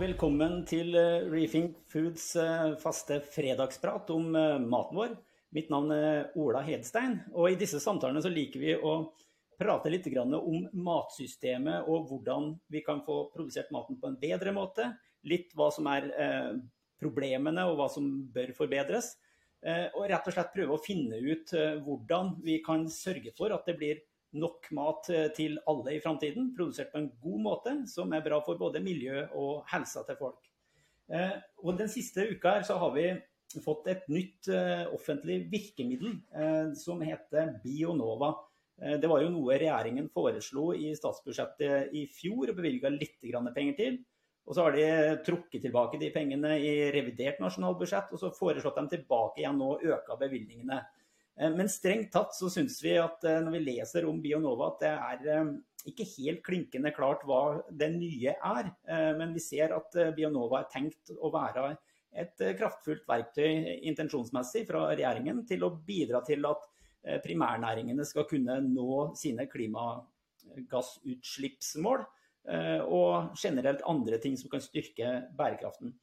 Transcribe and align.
velkommen 0.00 0.62
til 0.64 0.94
Rethink 0.94 1.32
Reefing 1.32 1.66
Foods 1.92 2.30
eh, 2.40 2.70
faste 2.80 3.18
fredagsprat 3.34 4.08
om 4.14 4.30
eh, 4.38 4.56
maten 4.62 4.96
vår. 4.96 5.10
Mitt 5.52 5.68
navn 5.68 5.92
er 5.92 6.30
Ola 6.40 6.62
Hedstein, 6.64 7.18
og 7.34 7.50
i 7.50 7.58
disse 7.60 7.82
samtalene 7.82 8.22
så 8.24 8.30
liker 8.32 8.62
vi 8.62 8.72
å 8.76 8.94
prate 9.60 9.92
litt 9.92 10.08
om 10.16 10.62
matsystemet 10.86 11.90
og 11.90 12.08
hvordan 12.08 12.54
vi 12.72 12.80
kan 12.86 13.02
få 13.04 13.26
produsert 13.34 13.68
maten 13.74 13.98
på 14.00 14.08
en 14.08 14.16
bedre 14.22 14.54
måte. 14.56 14.88
Litt 15.28 15.52
hva 15.52 15.68
som 15.74 15.90
er 15.92 16.08
problemene 17.02 17.66
og 17.68 17.76
hva 17.76 17.90
som 17.92 18.06
bør 18.32 18.54
forbedres. 18.56 19.18
Og 19.98 20.06
rett 20.08 20.30
og 20.30 20.32
slett 20.32 20.54
prøve 20.54 20.78
å 20.78 20.80
finne 20.80 21.18
ut 21.20 21.52
hvordan 21.84 22.38
vi 22.46 22.62
kan 22.64 22.86
sørge 22.88 23.34
for 23.36 23.52
at 23.52 23.68
det 23.68 23.76
blir 23.76 24.00
nok 24.36 24.68
mat 24.76 25.08
eh, 25.12 25.28
til 25.36 25.58
alle 25.70 25.96
i 25.96 26.02
framtiden, 26.02 26.52
produsert 26.56 26.92
på 26.92 27.00
en 27.00 27.10
god 27.22 27.42
måte, 27.46 27.74
som 27.90 28.12
er 28.14 28.24
bra 28.24 28.40
for 28.46 28.60
både 28.60 28.82
miljø 28.84 29.24
og 29.38 29.64
helsa 29.70 30.04
til 30.06 30.18
folk. 30.20 30.46
Eh, 31.10 31.34
og 31.64 31.78
Den 31.78 31.90
siste 31.90 32.28
uka 32.30 32.58
her 32.58 32.66
så 32.66 32.78
har 32.80 32.94
vi 32.94 33.08
fått 33.64 33.88
et 33.90 34.06
nytt 34.12 34.50
eh, 34.54 34.86
offentlig 34.94 35.42
virkemiddel 35.50 36.20
som 36.78 37.02
heter 37.02 37.56
Bionova. 37.64 38.36
Det 38.80 39.08
var 39.10 39.20
jo 39.20 39.32
noe 39.34 39.58
regjeringen 39.60 40.06
foreslo 40.08 40.70
i 40.72 40.94
statsbudsjettet 40.96 41.90
i 41.92 42.06
fjor 42.08 42.48
og 42.48 42.56
bevilga 42.56 42.88
litt 42.94 43.18
penger 43.20 43.74
til. 43.76 43.98
Og 44.48 44.56
så 44.56 44.64
har 44.64 44.72
de 44.72 44.86
trukket 45.26 45.66
tilbake 45.66 45.98
de 46.00 46.08
pengene 46.14 46.54
i 46.58 46.70
revidert 46.94 47.42
nasjonalbudsjett, 47.42 48.14
og 48.14 48.22
så 48.22 48.30
foreslått 48.32 48.78
dem 48.80 48.88
tilbake 48.94 49.42
igjen 49.42 49.60
og 49.66 49.84
øka 49.84 50.16
bevilgningene. 50.22 50.80
Eh, 51.38 51.50
men 51.50 51.68
strengt 51.68 52.12
tatt 52.12 52.34
så 52.36 52.50
syns 52.52 52.84
vi 52.84 52.98
at 53.00 53.24
eh, 53.28 53.40
når 53.44 53.52
vi 53.56 53.60
leser 53.64 54.06
om 54.08 54.22
Bionova, 54.22 54.66
at 54.72 54.80
det 54.82 54.92
er 54.92 55.18
eh, 55.36 55.46
ikke 55.90 56.12
helt 56.16 56.42
klinkende 56.46 56.90
klart 56.96 57.22
hva 57.28 57.42
det 57.70 57.90
nye 57.94 58.32
er. 58.36 58.64
Men 59.16 59.32
vi 59.32 59.40
ser 59.40 59.72
at 59.72 59.94
Bionova 60.12 60.60
er 60.60 60.68
tenkt 60.74 61.10
å 61.16 61.30
være 61.32 61.76
et 62.20 62.36
kraftfullt 62.58 63.08
verktøy 63.08 63.80
intensjonsmessig 63.88 64.66
fra 64.68 64.80
regjeringen 64.90 65.46
til 65.48 65.64
å 65.64 65.70
bidra 65.72 66.20
til 66.26 66.44
at 66.50 66.60
primærnæringene 67.24 68.04
skal 68.04 68.28
kunne 68.28 68.60
nå 68.66 69.14
sine 69.16 69.46
klimagassutslippsmål. 69.48 72.04
Og 72.92 73.32
generelt 73.40 73.80
andre 73.88 74.18
ting 74.20 74.36
som 74.36 74.52
kan 74.52 74.60
styrke 74.60 75.32
bærekraften. 75.38 75.96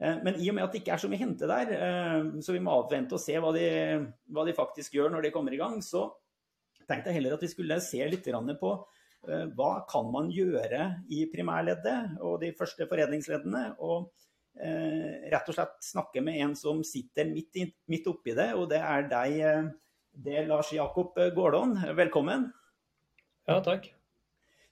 Eh, 0.00 0.22
men 0.24 0.38
i 0.40 0.48
og 0.50 0.56
med 0.56 0.64
at 0.64 0.74
det 0.74 0.80
ikke 0.82 0.94
er 0.96 1.02
så 1.02 1.10
mye 1.12 1.20
hente 1.20 1.48
der, 1.48 1.74
eh, 1.76 2.30
så 2.44 2.54
vi 2.56 2.62
må 2.64 2.72
avvente 2.72 3.16
og 3.16 3.22
se 3.22 3.36
hva 3.40 3.52
de, 3.56 3.66
hva 4.32 4.46
de, 4.48 4.56
faktisk 4.56 4.96
gjør 4.96 5.12
når 5.12 5.26
de 5.26 5.34
kommer 5.34 5.54
i 5.54 5.60
gang, 5.60 5.76
så 5.84 6.06
tenkte 6.88 7.10
jeg 7.10 7.20
heller 7.20 7.36
at 7.36 7.44
vi 7.44 7.52
skulle 7.52 7.80
se 7.84 8.00
litt 8.08 8.24
på 8.24 8.72
eh, 9.28 9.44
hva 9.56 9.72
kan 9.90 10.08
man 10.12 10.32
gjøre 10.32 11.04
i 11.12 11.26
primærleddet 11.32 12.16
og 12.24 12.40
de 12.40 12.54
første 12.56 12.88
foredlingsleddene. 12.88 13.76
Og 13.80 14.10
rett 14.60 15.46
og 15.46 15.54
slett 15.54 15.76
snakke 15.86 16.20
med 16.26 16.40
en 16.42 16.56
som 16.58 16.80
sitter 16.84 17.28
midt, 17.30 17.54
midt 17.88 18.08
oppi 18.10 18.34
det, 18.34 18.48
og 18.58 18.66
det 18.68 18.80
er 18.82 19.04
deg, 19.08 19.68
det 20.10 20.34
er 20.40 20.48
Lars 20.48 20.72
Jakob 20.74 21.14
Gårdån. 21.14 21.76
Velkommen. 21.96 22.48
Ja, 23.46 23.60
takk. 23.62 23.86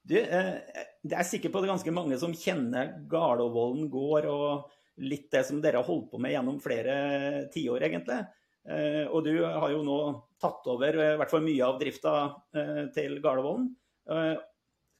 Du, 0.02 0.16
det 0.18 1.14
er 1.14 1.28
sikker 1.30 1.54
på 1.54 1.62
det 1.62 1.70
ganske 1.70 1.94
mange 1.94 2.18
som 2.20 2.34
kjenner 2.34 2.90
Garlåvollen 3.08 3.86
gård 3.92 4.26
og 4.28 4.74
litt 4.98 5.30
det 5.32 5.44
som 5.46 5.60
dere 5.62 5.80
har 5.80 5.86
holdt 5.86 6.10
på 6.12 6.20
med 6.22 6.34
gjennom 6.34 6.58
flere 6.62 6.98
tiår, 7.54 7.86
egentlig. 7.88 8.22
Eh, 8.68 9.04
og 9.08 9.24
du 9.24 9.32
har 9.40 9.70
jo 9.72 9.80
nå 9.86 9.98
tatt 10.40 10.66
over 10.68 10.98
eh, 11.00 11.14
i 11.14 11.18
hvert 11.20 11.32
fall 11.32 11.44
mye 11.44 11.64
av 11.64 11.78
drifta 11.80 12.14
eh, 12.52 12.84
til 12.94 13.16
Gardervollen. 13.24 13.70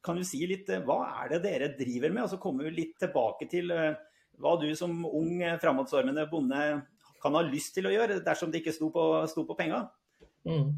Kan 0.05 0.21
du 0.21 0.25
si 0.25 0.41
litt 0.49 0.69
hva 0.87 0.99
er 1.23 1.33
det 1.33 1.41
dere 1.45 1.71
driver 1.77 2.13
med? 2.13 2.23
Og 2.25 2.31
så 2.33 2.39
kommer 2.41 2.69
vi 2.69 2.77
litt 2.77 2.99
tilbake 3.01 3.49
til 3.51 3.73
hva 3.73 4.53
du 4.61 4.69
som 4.77 4.93
ung, 5.09 5.41
framadstormende 5.61 6.27
bonde 6.31 6.61
kan 7.19 7.35
ha 7.35 7.43
lyst 7.43 7.73
til 7.75 7.89
å 7.89 7.93
gjøre, 7.93 8.21
dersom 8.25 8.53
det 8.53 8.61
ikke 8.61 8.77
sto 8.77 8.93
på, 8.95 9.07
sto 9.33 9.47
på 9.49 9.57
penga? 9.59 9.81
Mm. 10.47 10.69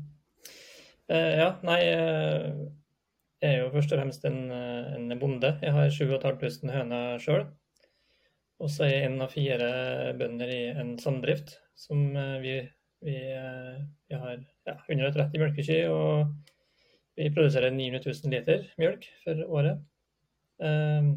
ja, 1.10 1.50
nei 1.66 1.80
Jeg 1.82 3.50
er 3.50 3.58
jo 3.58 3.68
først 3.74 3.92
og 3.92 4.00
fremst 4.00 4.24
en, 4.30 4.40
en 4.54 5.18
bonde. 5.20 5.52
Jeg 5.60 5.74
har 5.74 5.90
7500 5.90 6.78
høner 6.78 7.20
sjøl. 7.22 7.44
Og 8.60 8.68
så 8.68 8.84
er 8.84 8.92
jeg 8.92 9.08
en 9.08 9.24
av 9.24 9.32
fire 9.32 9.70
bønder 10.20 10.52
i 10.52 10.60
en 10.82 10.92
samdrift 11.00 11.54
som 11.78 12.10
eh, 12.12 12.36
vi, 12.42 12.54
vi, 13.06 13.16
eh, 13.32 13.78
vi 14.08 14.18
har 14.20 14.36
ja, 14.68 14.76
130 14.84 15.40
melkekyr. 15.40 15.88
Og 15.94 16.34
vi 17.16 17.30
produserer 17.32 17.72
900 17.72 18.04
000 18.04 18.34
liter 18.34 18.68
mjølk 18.80 19.08
for 19.24 19.42
året. 19.48 19.80
Um, 20.60 21.14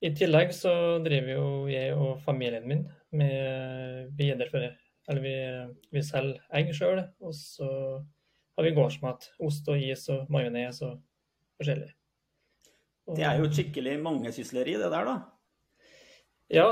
I 0.00 0.10
tillegg 0.16 0.54
så 0.56 0.72
driver 1.04 1.32
jo 1.34 1.46
jeg 1.68 1.92
og 1.96 2.22
familien 2.24 2.64
min 2.68 2.86
med 3.16 4.08
viderefører 4.16 4.72
Eller 5.08 5.22
vi, 5.22 5.34
vi 5.92 6.02
selger 6.02 6.40
egg 6.58 6.72
sjøl, 6.74 6.98
og 7.22 7.34
så 7.36 7.68
har 8.56 8.64
vi 8.66 8.72
gårdsmat. 8.74 9.28
Ost 9.46 9.68
og 9.70 9.78
is 9.78 10.08
og 10.10 10.32
majones 10.32 10.80
og 10.82 10.96
forskjellig. 11.60 11.92
Og, 13.06 13.14
det 13.14 13.28
er 13.28 13.38
jo 13.38 13.46
et 13.46 13.54
skikkelig 13.54 14.00
mangesysleri, 14.02 14.74
det 14.80 14.90
der, 14.90 15.06
da? 15.06 15.35
Ja, 16.52 16.66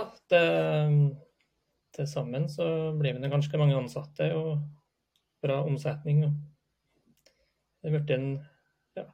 til 1.95 2.07
sammen 2.11 2.49
så 2.51 2.67
blir 2.99 3.19
det 3.19 3.31
ganske 3.31 3.59
mange 3.59 3.77
ansatte 3.79 4.31
og 4.39 4.59
bra 5.45 5.61
omsetning. 5.67 6.25
Det 7.83 7.91
er 7.91 7.95
blitt 7.97 8.13
en 8.15 8.29
ja, 8.97 9.07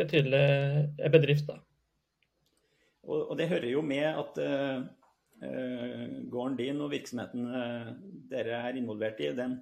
betydelig 0.00 1.10
bedrift, 1.12 1.50
da. 1.50 1.60
Og, 3.08 3.30
og, 3.30 3.34
det 3.38 3.48
hører 3.48 3.70
jo 3.70 3.82
med 3.84 4.04
at 4.04 4.40
uh, 4.42 4.80
gården 6.28 6.58
din 6.58 6.80
og 6.84 6.92
virksomheten 6.92 7.46
uh, 7.48 7.92
dere 8.28 8.58
er 8.68 8.80
involvert 8.80 9.22
i, 9.22 9.30
den, 9.36 9.60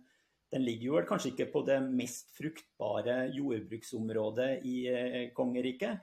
den, 0.51 0.65
ligger 0.67 0.89
jo 0.89 0.97
vel 0.97 1.07
kanskje 1.07 1.35
ikke 1.35 1.51
på 1.53 1.63
det 1.69 1.79
mest 1.87 2.33
fruktbare 2.39 3.27
jordbruksområdet 3.37 4.51
i 4.67 4.77
uh, 4.91 5.21
kongeriket? 5.37 6.03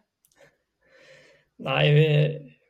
Nei, 1.63 1.83
vi 1.95 2.07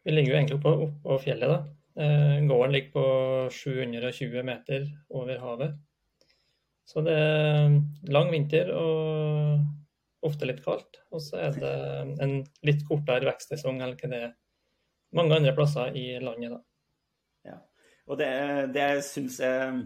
vi 0.03 0.11
ligger 0.11 0.33
jo 0.33 0.37
egentlig 0.37 0.59
oppå, 0.59 0.73
oppå 0.87 1.17
fjellet, 1.23 1.49
da. 1.49 2.03
Eh, 2.03 2.39
gården 2.49 2.73
ligger 2.73 2.91
på 2.91 3.05
720 3.51 4.43
meter 4.43 4.87
over 5.09 5.39
havet. 5.39 5.75
Så 6.85 7.01
det 7.05 7.13
er 7.15 7.77
lang 8.11 8.31
vinter 8.33 8.71
og 8.75 9.63
ofte 10.27 10.47
litt 10.49 10.63
kaldt. 10.65 10.99
Og 11.13 11.23
så 11.23 11.39
er 11.45 11.59
det 11.59 11.73
en 12.23 12.39
litt 12.65 12.83
kortere 12.87 13.29
vekstsesong 13.29 13.81
enn 13.83 13.95
det 14.01 14.19
er 14.19 14.31
mange 15.15 15.37
andre 15.37 15.53
plasser 15.55 15.95
i 15.95 16.07
landet. 16.19 16.57
da. 16.57 16.61
Ja. 17.53 17.59
Og 18.09 18.19
det, 18.19 18.31
det 18.75 18.87
jeg 18.95 19.05
syns 19.07 19.39
er 19.43 19.83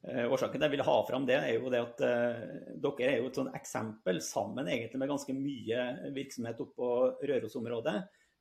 Årsaken 0.00 0.62
jeg 0.64 0.72
vil 0.72 0.80
ha 0.86 0.94
fram 1.04 1.26
det, 1.28 1.36
er 1.36 1.58
jo 1.58 1.68
det 1.68 1.80
at 1.84 1.98
uh, 2.00 2.38
dere 2.80 3.08
er 3.10 3.18
jo 3.20 3.26
et 3.28 3.36
sånn 3.36 3.50
eksempel 3.52 4.16
sammen 4.24 4.70
egentlig 4.72 4.96
med 5.02 5.10
ganske 5.10 5.34
mye 5.36 5.82
virksomhet 6.16 6.62
oppå 6.64 6.86
Rørosområdet 7.20 7.98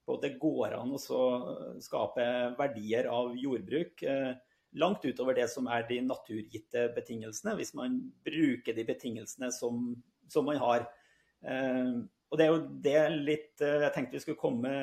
på 0.09 0.18
at 0.18 0.25
det 0.25 0.38
går 0.42 0.74
an 0.80 0.96
å 0.97 1.24
skape 1.84 2.25
verdier 2.58 3.09
av 3.14 3.36
jordbruk 3.38 4.02
eh, 4.09 4.31
langt 4.81 5.06
utover 5.06 5.38
det 5.38 5.47
som 5.52 5.70
er 5.70 5.86
de 5.90 6.00
naturgitte 6.06 6.88
betingelsene, 6.96 7.56
hvis 7.58 7.75
man 7.78 8.00
bruker 8.25 8.78
de 8.78 8.86
betingelsene 8.88 9.52
som, 9.53 9.92
som 10.30 10.50
man 10.50 10.62
har. 10.62 10.88
Eh, 11.46 11.94
og 12.30 12.38
Det 12.38 12.46
er 12.46 12.52
jo 12.53 12.66
det 12.86 12.98
litt 13.30 13.66
eh, 13.66 13.86
jeg 13.86 13.96
tenkte 13.96 14.18
vi 14.18 14.25
skulle 14.25 14.42
komme, 14.42 14.74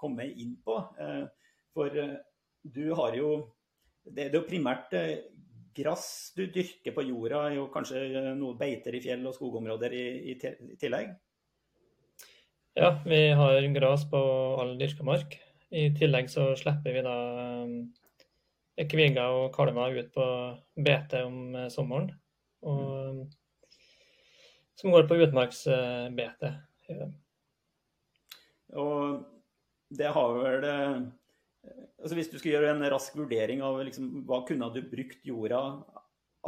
komme 0.00 0.24
inn 0.24 0.54
på. 0.64 0.72
For 1.76 1.96
du 2.64 2.86
har 2.96 3.16
jo 3.18 3.32
Det 4.00 4.22
er 4.24 4.36
jo 4.38 4.46
primært 4.48 4.94
gress 5.76 6.32
du 6.32 6.46
dyrker 6.48 6.94
på 6.96 7.04
jorda, 7.04 7.42
og 7.60 7.68
kanskje 7.74 8.32
noe 8.38 8.56
beiter 8.56 8.96
i 8.96 9.02
fjell 9.04 9.26
og 9.28 9.36
skogområder 9.36 9.92
i, 9.92 10.06
i 10.32 10.38
tillegg? 10.80 11.12
Ja, 12.80 13.02
vi 13.04 13.30
har 13.30 13.62
gras 13.74 14.10
på 14.10 14.18
all 14.60 14.78
dyrka 14.80 15.04
mark. 15.04 15.34
I 15.68 15.90
tillegg 15.92 16.30
så 16.32 16.46
slipper 16.56 16.94
vi 16.96 17.02
da 17.04 17.16
eh, 17.60 18.86
kviger 18.88 19.34
og 19.36 19.50
kalver 19.52 19.98
ut 19.98 20.08
på 20.14 20.28
bete 20.86 21.20
om 21.26 21.58
eh, 21.60 21.66
sommeren. 21.68 22.08
Og, 22.64 23.26
som 24.80 24.96
går 24.96 25.04
på 25.10 25.20
utmarksbete. 25.26 26.54
Og 28.80 29.28
det 30.00 30.16
har 30.16 30.40
vel 30.40 30.68
eh, 30.72 30.98
altså 32.00 32.16
Hvis 32.16 32.32
du 32.32 32.38
skulle 32.38 32.56
gjøre 32.56 32.72
en 32.78 32.90
rask 32.96 33.20
vurdering 33.20 33.60
av 33.60 33.84
liksom, 33.84 34.22
hva 34.24 34.40
kunne 34.48 34.72
du 34.72 34.80
brukt 34.88 35.20
jorda 35.28 35.66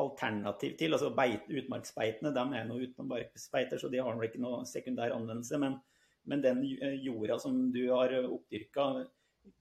alternativ 0.01 0.81
til 0.81 0.97
altså 0.97 1.13
beit, 1.13 1.45
Utmarksbeitene 1.45 2.33
de 2.33 2.51
er 2.57 2.69
noe 2.73 2.89
utenommarksbeiter, 2.89 3.77
så 3.77 3.93
de 3.93 4.01
har 4.01 4.17
vel 4.17 4.31
ikke 4.33 4.47
noe 4.49 4.65
sekundær 4.65 5.13
anvendelse. 5.13 5.61
men 5.61 5.83
men 6.29 6.45
den 6.45 6.63
eh, 6.77 6.95
jorda 7.03 7.39
som 7.43 7.59
du 7.75 7.83
har 7.91 8.15
oppdyrka, 8.23 9.07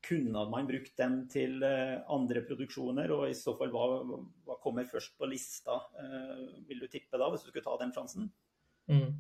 kunne 0.06 0.44
man 0.50 0.68
brukt 0.69 0.94
den 0.98 1.24
til 1.31 1.63
eh, 1.66 1.98
andre 2.13 2.44
produksjoner? 2.46 3.12
Og 3.16 3.30
i 3.31 3.38
så 3.38 3.56
fall, 3.58 3.74
hva, 3.74 4.02
hva 4.46 4.58
kommer 4.62 4.90
først 4.90 5.16
på 5.18 5.30
lista, 5.30 5.80
eh, 6.02 6.48
vil 6.69 6.84
du 6.84 6.90
tippe 6.92 7.18
da, 7.18 7.30
hvis 7.31 7.46
du 7.46 7.50
skulle 7.50 7.66
ta 7.66 7.78
den 7.81 7.94
sjansen? 7.96 8.31
Mm. 8.92 9.13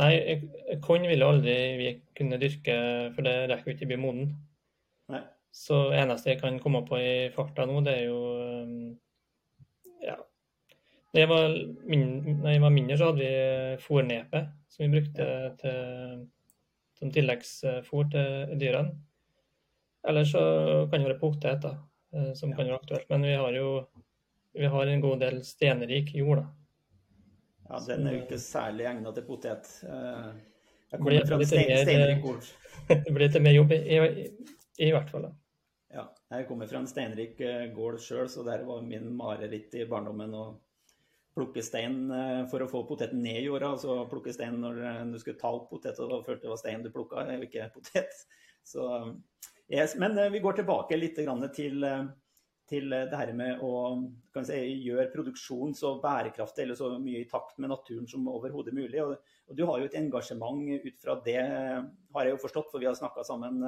Nei, 0.00 0.12
korn 0.84 1.06
vil 1.06 1.22
jo 1.22 1.28
aldri 1.32 1.54
vi 1.78 1.90
kunne 2.18 2.38
dyrke, 2.40 2.74
for 3.14 3.26
det 3.26 3.34
rekker 3.50 3.70
jo 3.70 3.76
ikke 3.76 3.86
å 3.86 3.90
bli 3.92 4.00
moden. 4.00 4.32
Nei. 5.10 5.22
Så 5.54 5.78
eneste 5.94 6.30
jeg 6.32 6.40
kan 6.42 6.58
komme 6.62 6.82
på 6.86 6.98
i 6.98 7.30
farta 7.34 7.66
nå, 7.66 7.80
det 7.86 7.94
er 8.02 8.10
jo. 8.10 8.18
Da 11.10 11.24
jeg 11.24 11.30
var, 11.30 11.54
min, 11.90 12.04
når 12.42 12.52
jeg 12.54 12.62
var 12.62 12.74
mindre, 12.74 12.96
så 12.98 13.10
hadde 13.10 13.24
vi 13.24 13.78
fòrnepe 13.82 14.44
som 14.70 14.84
vi 14.84 14.90
brukte 14.92 15.24
til, 15.58 16.20
som 16.98 17.14
tilleggsfôr 17.14 18.10
til 18.12 18.60
dyrene. 18.60 18.94
Eller 20.08 20.24
så 20.24 20.42
kan 20.90 21.02
det 21.02 21.10
være 21.10 21.20
potet, 21.20 21.64
da, 21.64 21.74
som 22.38 22.54
kan 22.54 22.64
være 22.68 22.78
aktuelt. 22.78 23.10
Men 23.10 23.26
vi 23.26 23.34
har 23.36 23.58
jo 23.58 23.72
vi 24.52 24.66
har 24.66 24.86
en 24.86 25.00
god 25.00 25.20
del 25.20 25.44
stenrik 25.44 26.14
jord. 26.14 26.36
da. 26.36 26.46
Ja, 27.68 27.80
den 27.86 28.06
er 28.06 28.16
jo 28.16 28.22
ikke 28.24 28.38
særlig 28.42 28.86
egnet 28.90 29.14
til 29.14 29.26
potet. 29.26 29.68
Eh, 29.86 30.30
jeg 30.90 30.98
kommer 30.98 31.26
fra 31.28 31.36
en 31.38 31.46
steinrik 31.46 32.24
gård. 32.24 32.48
Det 32.88 33.04
blir 33.14 33.28
litt 33.28 33.38
mer 33.42 33.54
jobb, 33.54 33.74
i, 33.76 33.98
i, 33.98 34.24
i 34.88 34.90
hvert 34.90 35.12
fall. 35.12 35.28
da. 35.28 35.30
Ja, 35.94 36.04
jeg 36.34 36.48
kommer 36.48 36.70
fra 36.70 36.80
en 36.82 36.90
steinrik 36.90 37.38
eh, 37.46 37.68
gård 37.74 38.00
sjøl, 38.02 38.26
så 38.30 38.42
der 38.46 38.66
var 38.66 38.82
min 38.82 39.06
mareritt 39.14 39.76
i 39.78 39.86
barndommen 39.90 40.34
å 40.34 40.44
plukke 41.36 41.62
stein 41.64 42.10
eh, 42.10 42.40
for 42.50 42.64
å 42.64 42.70
få 42.70 42.84
poteten 42.88 43.22
ned 43.24 43.42
i 43.42 43.46
jorda. 43.46 43.74
Altså 43.76 43.98
plukke 44.10 44.34
stein 44.34 44.58
når 44.62 44.80
du 45.12 45.18
skulle 45.22 45.40
ta 45.40 45.52
opp 45.56 45.68
potet, 45.72 46.00
og 46.02 46.24
følte 46.26 46.46
det 46.46 46.54
var 46.54 46.62
stein 46.62 46.86
du 46.86 46.90
plukka, 46.94 47.26
ikke 47.40 47.70
potet. 47.74 48.24
Så, 48.70 48.86
yes, 49.72 49.96
men 49.98 50.18
vi 50.32 50.42
går 50.42 50.60
tilbake 50.60 50.98
litt 50.98 51.16
til 51.16 51.78
til 52.70 52.92
det 52.92 53.18
her 53.18 53.32
med 53.34 53.62
å 53.66 53.70
si, 54.46 54.58
gjøre 54.84 55.08
produksjon 55.10 55.72
så 55.74 55.96
bærekraftig 55.98 56.62
eller 56.62 56.78
så 56.78 56.92
mye 57.02 57.24
i 57.24 57.26
takt 57.26 57.56
med 57.58 57.72
naturen 57.72 58.06
som 58.06 58.28
overhodet 58.30 58.76
mulig. 58.76 59.00
Og, 59.02 59.16
og, 59.48 59.56
du 59.58 59.64
har 59.66 59.80
jo 59.80 59.88
et 59.88 59.96
engasjement 59.98 60.60
ut 60.84 61.00
fra 61.02 61.16
det, 61.24 61.40
har 61.40 62.28
jeg 62.28 62.36
jo 62.36 62.42
forstått, 62.44 62.70
for 62.70 62.78
vi 62.78 62.86
har 62.86 62.94
snakka 62.94 63.24
sammen 63.26 63.58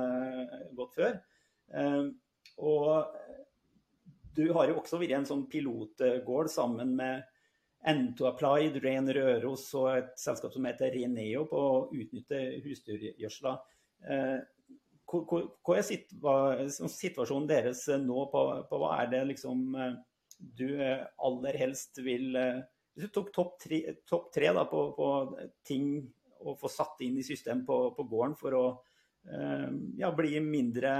godt 0.78 0.94
før. 1.00 1.18
Og 2.62 2.86
du 4.36 4.44
har 4.54 4.70
jo 4.70 4.78
også 4.80 5.00
vært 5.00 5.16
en 5.18 5.28
sånn 5.28 5.44
pilotgård 5.50 6.50
sammen 6.52 6.94
med 6.98 7.26
N2 7.88 8.28
Applied, 8.28 8.78
Ren 8.84 9.10
Røros 9.10 9.64
og 9.78 9.88
et 9.96 10.12
selskap 10.20 10.52
som 10.54 10.66
heter 10.68 10.92
Reneo 10.94 11.46
på 11.50 11.58
å 11.58 11.78
utnytte 11.90 12.38
husdyrgjødsla. 12.62 13.56
Uh, 14.02 14.38
hva 15.12 15.76
er 15.76 16.70
situasjonen 16.88 17.48
deres 17.50 17.84
eh, 17.92 18.00
nå? 18.00 18.26
På, 18.32 18.44
på 18.68 18.80
hva 18.80 18.94
er 19.02 19.10
det 19.12 19.22
liksom 19.32 19.74
eh, 19.76 19.96
du 20.38 20.68
eh, 20.80 21.02
aller 21.22 21.58
helst 21.60 22.00
vil 22.02 22.32
Hvis 22.32 23.08
du 23.08 23.12
tok 23.12 23.32
topp 23.34 23.58
tre, 23.60 23.82
topp 24.08 24.30
tre 24.34 24.52
da, 24.52 24.64
på, 24.68 24.86
på, 24.96 25.08
ting 25.64 25.94
å 26.42 26.56
få 26.58 26.70
satt 26.72 27.00
inn 27.04 27.18
i 27.20 27.26
system 27.26 27.64
på, 27.66 27.92
på 27.96 28.04
gården 28.08 28.34
for 28.36 28.56
å 28.58 28.64
ja, 29.94 30.08
bli 30.10 30.40
mindre 30.42 30.90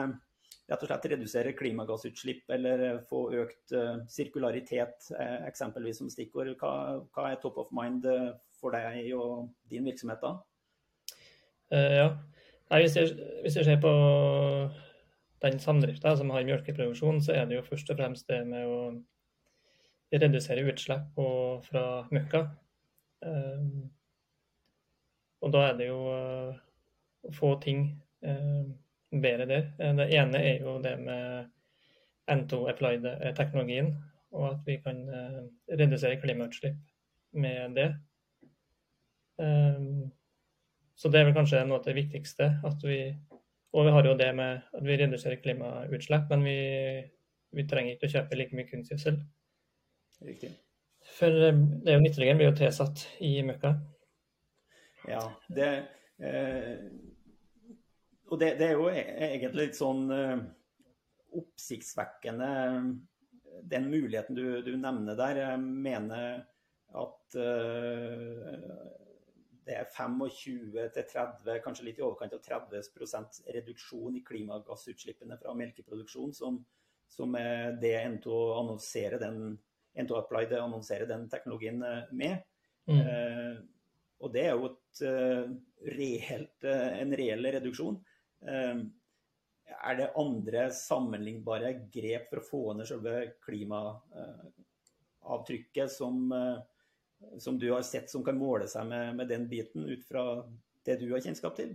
rett 0.73 0.85
og 0.85 0.89
slett 0.91 1.09
redusere 1.13 1.55
klimagassutslipp 1.57 2.51
eller 2.57 3.03
få 3.09 3.27
økt 3.43 3.75
uh, 3.77 4.01
sirkularitet, 4.11 5.11
uh, 5.15 5.43
eksempelvis 5.49 6.01
som 6.01 6.11
stikkord. 6.13 6.55
Hva, 6.61 6.73
hva, 7.13 7.29
er 7.31 7.41
top 7.43 7.61
of 7.61 7.73
mind 7.77 8.09
for 8.59 8.75
deg 8.75 9.13
og 9.19 9.51
din 9.71 9.87
virksomhet 9.89 10.23
da? 10.23 10.37
Ja, 11.73 12.09
Nei, 12.73 12.83
hvis, 12.85 12.95
jeg, 12.97 13.13
hvis 13.45 13.57
jeg 13.59 13.67
ser 13.67 13.79
på 13.81 13.91
den 15.45 15.59
samdrifta 15.61 16.15
som 16.17 16.31
har 16.33 16.45
melkeproduksjon, 16.49 17.19
så 17.21 17.35
er 17.37 17.49
det 17.49 17.59
jo 17.59 17.65
først 17.67 17.91
og 17.93 17.99
fremst 17.99 18.29
det 18.33 18.39
med 18.49 18.69
å 18.69 18.79
redusere 20.13 20.65
utslipp 20.71 21.19
fra 21.67 21.83
møkka. 22.13 22.43
Og 25.43 25.53
da 25.53 25.67
er 25.67 25.77
det 25.81 25.91
jo 25.91 25.99
å 26.07 27.35
få 27.37 27.53
ting 27.61 27.85
bedre 29.23 29.49
der. 29.51 29.69
Det 29.99 30.09
ene 30.15 30.41
er 30.43 30.65
jo 30.65 30.79
det 30.83 30.97
med 31.01 31.51
N2 32.31 32.63
Applied-teknologien, 32.71 33.93
og 34.33 34.49
at 34.51 34.67
vi 34.67 34.79
kan 34.85 35.03
uh, 35.09 35.43
redusere 35.79 36.21
klimautslipp 36.21 36.79
med 37.33 37.77
det. 37.77 37.89
Um, 39.39 40.13
så 40.97 41.11
det 41.11 41.21
er 41.21 41.29
vel 41.29 41.37
kanskje 41.37 41.65
noe 41.67 41.81
av 41.81 41.87
det 41.87 41.97
viktigste. 41.97 42.49
at 42.65 42.85
vi, 42.87 43.15
Og 43.73 43.87
vi 43.87 43.95
har 43.95 44.07
jo 44.07 44.17
det 44.17 44.35
med 44.37 44.61
at 44.75 44.85
vi 44.85 44.97
reduserer 44.97 45.41
klimautslipp, 45.43 46.29
men 46.31 46.45
vi, 46.45 46.59
vi 47.53 47.69
trenger 47.69 47.97
ikke 47.97 48.11
å 48.11 48.15
kjøpe 48.17 48.39
like 48.39 48.57
mye 48.57 48.69
kunstgjødsel. 48.69 49.19
Riktig. 50.23 50.53
For 51.19 51.49
eh, 51.49 51.57
det 51.83 51.91
er 51.91 51.99
jo 51.99 52.05
nitrogen 52.05 52.39
blir 52.39 52.51
jo 52.53 52.59
tilsatt 52.61 53.07
i 53.25 53.33
møkka. 53.47 53.73
Ja, 55.11 55.25
det 55.51 55.71
eh, 56.23 56.85
Og 58.33 58.41
det, 58.41 58.55
det, 58.59 58.71
er 58.71 58.79
jo 58.81 58.89
e-, 58.89 59.09
egentlig 59.29 59.69
litt 59.69 59.79
sånn 59.79 60.07
eh, 60.17 60.39
oppsiktsvekkende 61.37 62.53
den 63.63 63.91
muligheten 63.91 64.37
du, 64.37 64.63
du, 64.65 64.73
nevner 64.77 65.17
der. 65.19 65.41
Jeg 65.45 65.61
mener 65.61 66.45
at 66.93 67.37
eh, 67.39 68.79
det 69.63 69.77
er 69.79 69.91
25-30, 69.95 71.59
kanskje 71.65 71.87
litt 71.87 72.01
i 72.01 72.07
overkant 72.07 72.35
av 72.37 72.43
30 72.45 73.53
reduksjon 73.57 74.17
i 74.19 74.25
klimagassutslippene 74.27 75.39
fra 75.41 75.55
melkeproduksjon, 75.57 76.33
som, 76.37 76.59
som 77.13 77.37
er 77.39 77.77
det 77.83 77.95
N2 78.01 78.39
annonserer 78.59 79.23
den, 79.23 79.55
N2 79.99 80.19
Applied 80.19 80.57
annonserer 80.59 81.07
den 81.11 81.29
teknologien 81.33 81.85
eh, 81.87 82.09
med. 82.11 82.49
Mm. 82.91 82.99
Eh, 82.99 83.61
og 84.23 84.33
det 84.35 84.47
er 84.47 84.53
jo 84.55 84.69
et, 84.71 85.01
reelt, 85.97 86.65
en 86.71 87.15
reell 87.19 87.49
reduksjon. 87.57 87.97
Uh, 88.43 88.83
er 89.73 89.95
det 89.99 90.15
andre 90.19 90.71
sammenlignbare 90.75 91.71
grep 91.95 92.29
for 92.31 92.39
å 92.41 92.49
få 92.49 92.75
ned 92.77 92.87
selve 92.91 93.15
klimaavtrykket 93.47 95.89
som 95.91 96.33
som 97.39 97.59
du 97.59 97.71
har 97.71 97.83
sett 97.83 98.11
som 98.11 98.25
kan 98.25 98.39
måle 98.39 98.69
seg 98.69 98.87
med, 98.89 99.17
med, 99.17 99.29
den 99.29 99.49
biten, 99.49 99.87
ut 99.87 100.05
fra 100.09 100.43
det 100.87 100.99
du 101.01 101.09
har 101.13 101.23
kjennskap 101.25 101.57
til? 101.57 101.75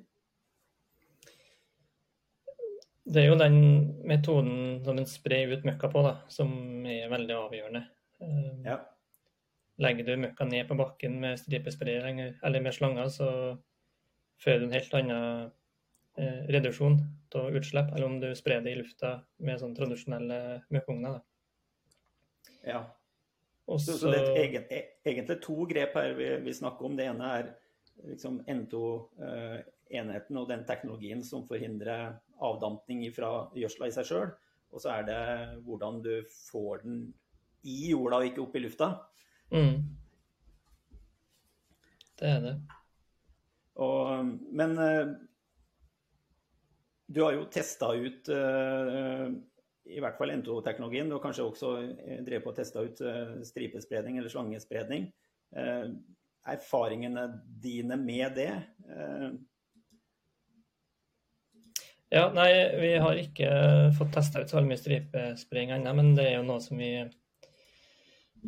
Det 3.07 3.23
er 3.23 3.29
jo 3.29 3.39
den 3.39 3.59
metoden 4.07 4.81
som 4.83 4.99
en 4.99 5.07
sprer 5.07 5.53
ut 5.53 5.65
møkka 5.67 5.89
på, 5.91 6.03
da, 6.03 6.17
som 6.31 6.51
er 6.83 7.07
veldig 7.11 7.37
avgjørende. 7.37 7.83
Ja. 8.67 8.81
Legger 9.79 10.07
du 10.07 10.25
møkka 10.25 10.47
ned 10.49 10.67
på 10.67 10.75
bakken 10.75 11.19
med 11.21 11.39
stripespray 11.39 12.01
eller 12.01 12.63
med 12.63 12.75
slanger, 12.75 13.07
så 13.13 13.29
fører 14.41 14.65
du 14.65 14.67
en 14.67 14.75
helt 14.75 14.97
annen 14.97 15.15
eh, 15.15 15.47
reduksjon 16.17 16.99
av 17.35 17.55
utslipp, 17.55 17.91
eller 17.93 18.05
om 18.05 18.19
du 18.19 18.29
sprer 18.35 18.61
det 18.65 18.73
i 18.73 18.79
lufta 18.79 19.19
med 19.43 19.59
sånn 19.61 19.75
tradisjonelle 19.77 20.39
møkkeugner. 20.73 21.19
Ja. 22.65 22.83
Også... 23.67 23.97
Så 23.99 24.11
det 24.11 24.21
er 24.23 24.41
egen, 24.45 24.67
e, 24.71 24.81
egentlig 25.05 25.39
to 25.43 25.65
grep 25.69 25.97
her 25.99 26.13
vi, 26.17 26.29
vi, 26.45 26.55
snakker 26.55 26.87
om. 26.87 26.95
Det 26.97 27.09
ene 27.11 27.31
er 27.39 27.49
liksom 28.07 28.39
N2-enheten 28.47 30.39
og 30.39 30.49
den 30.49 30.63
teknologien 30.69 31.23
som 31.25 31.45
forhindrer 31.49 32.15
avdampning 32.43 33.03
fra 33.15 33.49
gjødsla 33.57 33.89
i 33.89 33.95
seg 33.95 34.07
sjøl. 34.07 34.33
Og 34.71 34.83
så 34.83 34.97
er 34.97 35.07
det 35.07 35.21
hvordan 35.67 36.01
du 36.03 36.13
får 36.29 36.83
den 36.85 37.05
i 37.67 37.91
jorda 37.91 38.21
og 38.21 38.29
ikke 38.29 38.43
opp 38.45 38.55
i 38.55 38.63
lufta. 38.63 38.91
Mm. 39.51 39.83
Det 42.17 42.29
er 42.29 42.43
det. 42.43 42.55
Og, 43.83 44.31
men 44.57 44.77
eh, 44.81 45.11
du 47.07 47.21
har 47.23 47.37
jo 47.37 47.45
testa 47.51 47.93
ut 47.95 48.29
uh, 48.33 49.31
i 49.87 50.01
hvert 50.03 50.17
fall 50.19 50.33
N2-teknologien, 50.35 51.11
og 51.15 51.23
kanskje 51.23 51.45
også 51.47 51.73
drevet 51.79 52.25
drev 52.27 52.43
på 52.43 52.51
å 52.51 52.57
teste 52.57 52.83
ut 52.83 53.01
eh, 53.07 53.37
stripespredning 53.47 54.17
eller 54.19 54.31
slangespredning. 54.31 55.05
Eh, 55.55 55.85
erfaringene 56.51 57.23
dine 57.63 57.95
med 57.99 58.35
det? 58.35 58.51
Ja, 62.11 62.25
nei, 62.35 62.49
vi 62.79 62.93
har 63.03 63.19
ikke 63.19 63.49
fått 63.97 64.13
testa 64.15 64.43
ut 64.43 64.51
så 64.51 64.63
mye 64.63 64.79
stripespredning 64.79 65.77
ennå, 65.77 65.95
men 65.97 66.13
det 66.15 66.29
er 66.29 66.37
jo 66.37 66.45
noe 66.47 66.63
som 66.63 66.79
vi 66.79 66.93
har 67.01 67.11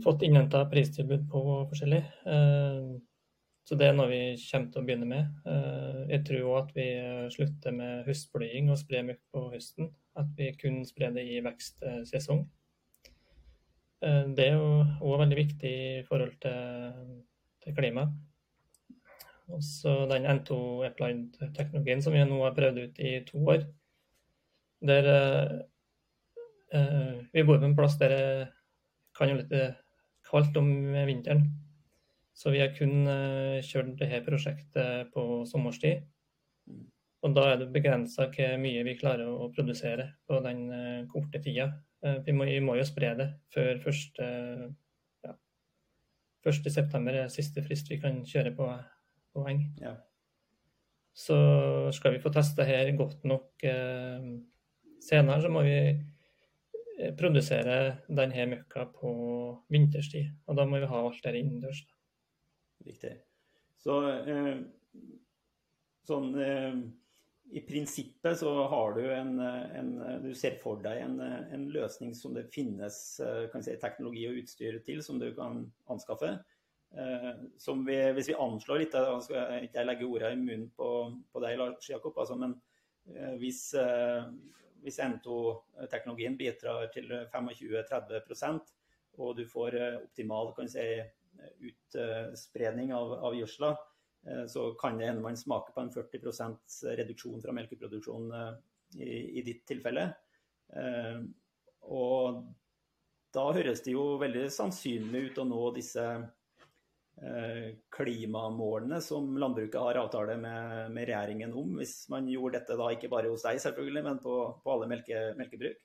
fått 0.03 0.23
innhenta 0.27 0.63
pristilbud 0.71 1.27
på 1.31 1.43
forskjellig. 1.71 2.03
Så 3.69 3.77
det 3.77 3.85
er 3.85 3.93
noe 3.93 4.09
vi 4.09 4.21
kommer 4.41 4.71
til 4.73 4.81
å 4.81 4.85
begynne 4.87 5.05
med. 5.05 5.49
Jeg 6.09 6.23
tror 6.25 6.47
òg 6.47 6.55
at 6.63 6.71
vi 6.73 6.85
slutter 7.35 7.75
med 7.77 8.07
høstblying 8.07 8.71
og 8.73 8.79
sprer 8.81 9.03
mye 9.05 9.19
på 9.29 9.43
høsten. 9.51 9.91
At 10.17 10.31
vi 10.39 10.47
kun 10.57 10.79
sprer 10.89 11.13
det 11.13 11.27
i 11.29 11.37
vekstsesong. 11.45 12.47
Eh, 14.01 14.25
det 14.35 14.47
er 14.47 14.57
jo 14.57 14.69
òg 15.05 15.21
veldig 15.21 15.37
viktig 15.37 15.73
i 15.99 16.03
forhold 16.07 16.33
til, 16.41 17.21
til 17.61 17.77
klima. 17.77 18.07
Og 19.53 19.61
så 19.65 19.93
den 20.09 20.27
N2 20.29 20.57
Applied-teknologien 20.87 22.01
som 22.01 22.17
vi 22.17 22.25
nå 22.25 22.41
har 22.41 22.57
prøvd 22.57 22.83
ut 22.83 23.01
i 23.05 23.13
to 23.27 23.41
år. 23.53 23.65
Der 24.89 25.09
eh, 26.73 27.15
Vi 27.33 27.45
bor 27.45 27.61
på 27.61 27.69
en 27.69 27.77
plass 27.77 27.97
der 28.01 28.09
det 28.17 28.25
kan 29.17 29.29
være 29.29 29.41
litt 29.43 29.81
kaldt 30.29 30.57
om 30.57 30.69
vinteren. 31.05 31.43
Så 32.39 32.53
vi 32.53 32.61
har 32.61 32.71
kun 32.71 33.03
kjørt 33.65 33.97
dette 33.99 34.21
prosjektet 34.23 35.11
på 35.11 35.43
sommerstid. 35.49 36.05
Mm. 36.71 36.85
Og 37.27 37.33
da 37.35 37.49
er 37.51 37.57
det 37.59 37.73
begrensa 37.75 38.29
hvor 38.31 38.61
mye 38.63 38.83
vi 38.87 38.95
klarer 38.95 39.27
å 39.27 39.49
produsere 39.51 40.05
på 40.23 40.39
den 40.45 40.61
korte 41.11 41.41
tida. 41.43 41.67
Vi 41.99 42.31
må, 42.31 42.47
vi 42.47 42.61
må 42.63 42.77
jo 42.79 42.85
spre 42.87 43.11
det 43.19 43.27
før 43.51 43.81
første 43.83 44.29
ja, 45.27 45.33
1.9 46.47 47.11
er 47.11 47.33
siste 47.33 47.65
frist 47.65 47.91
vi 47.91 47.99
kan 47.99 48.21
kjøre 48.23 48.53
på, 48.55 48.69
på 49.35 49.43
eng. 49.51 49.65
Ja. 49.83 49.97
Så 51.19 51.35
skal 51.91 52.15
vi 52.15 52.21
få 52.23 52.31
testa 52.31 52.63
her 52.63 52.91
godt 52.95 53.25
nok 53.27 53.63
eh, 53.67 54.27
senere, 55.03 55.41
så 55.43 55.51
må 55.51 55.65
vi 55.67 55.75
eh, 55.89 57.11
produsere 57.19 57.79
denne 58.07 58.45
møkka 58.53 58.85
på 58.95 59.11
vinterstid. 59.73 60.31
Og 60.47 60.59
da 60.59 60.67
må 60.69 60.79
vi 60.79 60.87
ha 60.87 61.01
alt 61.03 61.19
der 61.25 61.39
innendørs. 61.39 61.81
Riktig. 62.85 63.15
Så 63.79 63.95
eh, 64.11 64.55
sånn 66.07 66.31
eh, 66.39 66.79
i 67.49 67.61
prinsippet 67.65 68.37
så 68.39 68.51
har 68.69 68.93
du 68.93 69.03
en, 69.09 69.39
en, 69.41 69.89
Du 70.21 70.29
ser 70.37 70.59
for 70.61 70.81
deg 70.83 71.01
en, 71.01 71.17
en 71.23 71.65
løsning 71.73 72.13
som 72.15 72.35
det 72.35 72.45
finnes 72.53 72.97
eh, 73.25 73.59
si, 73.65 73.75
teknologi 73.81 74.27
og 74.29 74.39
utstyr 74.43 74.79
til, 74.85 75.01
som 75.05 75.19
du 75.21 75.31
kan 75.37 75.63
anskaffe. 75.89 76.35
Eh, 76.91 77.31
som 77.57 77.85
vi, 77.85 77.97
hvis 78.13 78.31
vi 78.31 78.37
anslår 78.37 78.83
litt, 78.83 78.93
da 78.93 79.17
skal 79.21 79.53
jeg 79.53 79.69
ikke 79.69 79.85
legge 79.85 80.07
ordet 80.07 80.33
i 80.33 80.39
munnen 80.41 80.69
på, 80.77 80.89
på 81.29 81.43
deg, 81.43 81.57
Lars 81.59 81.89
Jakob, 81.89 82.17
altså, 82.17 82.37
men 82.39 82.55
eh, 83.13 83.35
hvis, 83.41 83.61
eh, 83.77 84.25
hvis 84.81 84.97
N2-teknologien 85.05 86.37
bidrar 86.39 86.89
til 86.93 87.11
25-30% 87.33 88.73
og 89.19 89.35
du 89.35 89.43
får 89.49 89.75
optimal 89.99 90.53
kan 90.55 90.69
si, 90.71 90.85
utspredning 91.69 92.93
av, 92.95 93.13
av 93.29 93.37
gjødsla, 93.37 93.73
så 94.51 94.65
kan 94.75 94.97
det 94.99 95.07
hende 95.07 95.23
man 95.23 95.37
smaker 95.39 95.71
på 95.71 95.81
en 95.81 95.91
40% 95.93 96.73
reduksjon 96.99 97.39
fra 97.39 97.53
melkeproduksjon 97.55 98.25
i, 98.99 99.13
i, 99.39 99.43
ditt 99.45 99.61
tilfelle. 99.69 100.09
Og 101.87 102.41
da 103.31 103.45
høres 103.55 103.79
det 103.85 103.93
jo 103.95 104.03
veldig 104.19 104.43
sannsynlig 104.51 105.29
ut 105.29 105.39
å 105.39 105.47
nå 105.47 105.61
disse 105.77 106.03
Eh, 107.21 107.75
klimamålene 107.89 109.01
som 109.01 109.37
landbruket 109.37 109.81
har 109.81 109.97
avtale 109.99 110.37
med, 110.39 110.91
med, 110.91 111.03
regjeringen 111.09 111.51
om, 111.53 111.73
hvis 111.75 112.05
man 112.07 112.29
gjorde 112.31 112.61
dette 112.61 112.77
da 112.79 112.85
ikke 112.95 113.09
bare 113.11 113.27
hos 113.27 113.43
deg 113.43 113.59
selvfølgelig, 113.59 114.03
men 114.05 114.21
på, 114.23 114.35
på 114.63 114.71
alle 114.71 114.87
melke, 114.87 115.23
melkebruk? 115.35 115.81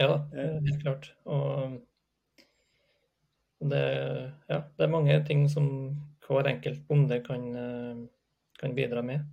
Ja, 0.00 0.16
eh. 0.34 0.56
helt 0.66 0.82
klart. 0.82 1.12
Og 1.30 1.78
det, 3.70 3.84
ja, 4.48 4.58
det, 4.62 4.84
er 4.84 4.90
mange 4.90 5.18
ting 5.26 5.44
som 5.50 5.66
hver 6.26 6.48
enkelt 6.50 6.82
bonde 6.88 7.20
kan, 7.24 7.44
eh, 7.56 8.00
kan 8.60 8.74
bidra 8.74 9.02
med. 9.06 9.26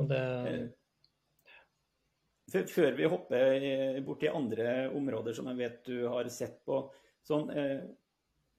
Og 0.00 0.08
det 0.10 0.24
Før 2.70 2.94
vi 2.94 3.06
hopper 3.10 4.00
bort 4.06 4.20
til 4.22 4.34
andre 4.34 4.88
områder 4.94 5.34
som 5.34 5.48
jeg 5.50 5.58
vet 5.58 5.78
du 5.86 6.06
har 6.06 6.28
sett 6.30 6.60
på. 6.66 6.84
sånn 7.26 7.50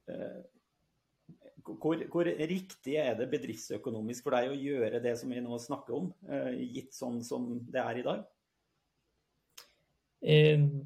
Eh, 0.05 0.41
hvor, 1.65 1.97
hvor, 2.11 2.27
riktig 2.49 2.97
er 3.01 3.15
det 3.17 3.29
bedriftsøkonomisk 3.31 4.27
for 4.27 4.37
deg 4.37 4.51
å 4.51 4.57
gjøre 4.59 5.01
det 5.01 5.15
som 5.17 5.31
vi 5.33 5.41
nå 5.41 5.57
snakker 5.61 5.97
om, 5.97 6.11
eh, 6.29 6.51
gitt 6.75 6.93
sånn 6.93 7.23
som 7.25 7.47
det 7.71 7.81
er 7.81 8.01
i 8.01 8.05
dag? 8.05 8.25
I 10.25 10.37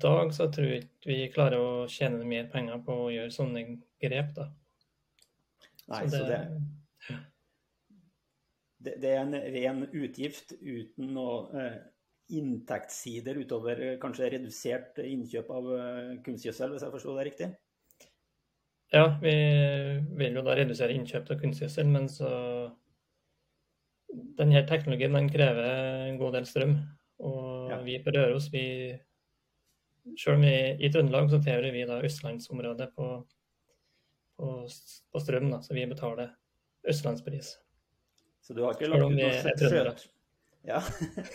dag 0.04 0.34
så 0.36 0.50
tror 0.52 0.68
jeg 0.68 0.84
ikke 0.84 1.12
vi 1.14 1.28
klarer 1.32 1.62
å 1.64 1.86
tjene 1.92 2.26
mer 2.28 2.50
penger 2.52 2.82
på 2.84 2.96
å 3.06 3.12
gjøre 3.14 3.32
sånne 3.32 3.62
grep, 4.04 4.34
da. 4.36 4.50
Nei, 5.90 6.02
så 6.06 6.10
det, 6.10 6.20
så 6.20 6.26
det, 7.14 7.22
det, 8.84 8.98
det 9.00 9.14
er 9.14 9.22
en 9.22 9.38
ren 9.56 9.86
utgift 9.88 10.54
uten 10.60 11.14
noe 11.16 11.40
eh, 11.56 11.80
inntektssider 12.36 13.40
utover 13.42 13.82
kanskje 14.02 14.30
redusert 14.36 15.00
innkjøp 15.02 15.50
av 15.56 15.72
kunstgjødsel, 16.28 16.76
hvis 16.76 16.86
jeg 16.86 16.94
forstår 16.94 17.18
det 17.18 17.26
riktig? 17.32 17.50
Ja, 18.94 19.06
vi 19.22 19.34
vil 20.18 20.38
jo 20.38 20.44
da 20.46 20.56
redusere 20.58 20.96
innkjøp 20.98 21.30
av 21.30 21.42
kunstgjødsel, 21.42 21.90
men 21.90 22.08
så 22.10 22.30
denne 24.40 24.64
teknologien 24.70 25.14
den 25.14 25.30
krever 25.30 25.68
en 26.08 26.18
god 26.22 26.40
del 26.40 26.48
strøm. 26.50 26.80
Og 27.20 27.70
ja. 27.70 27.78
vi 27.86 28.00
på 28.02 28.14
Røros, 28.16 28.48
vi 28.54 28.64
selv 30.18 30.38
om 30.38 30.46
vi 30.46 30.54
i 30.86 30.92
Trøndelag 30.94 31.30
så 31.32 31.40
tilhører 31.44 31.74
vi 31.76 31.86
da 31.90 32.00
østlandsområdet 32.06 32.90
på, 32.96 33.08
på, 34.40 34.54
på, 35.12 35.24
strøm, 35.24 35.50
da, 35.54 35.62
så 35.66 35.76
vi 35.78 35.88
betaler 35.90 36.32
østlandspris. 36.90 37.56
Så 38.42 38.56
du 38.58 38.64
har 38.66 38.78
ikke 38.78 38.90
lagt 38.92 39.06
ut 39.06 39.18
noe 39.18 39.60
skjøt... 39.60 40.08
Ja. 40.68 40.82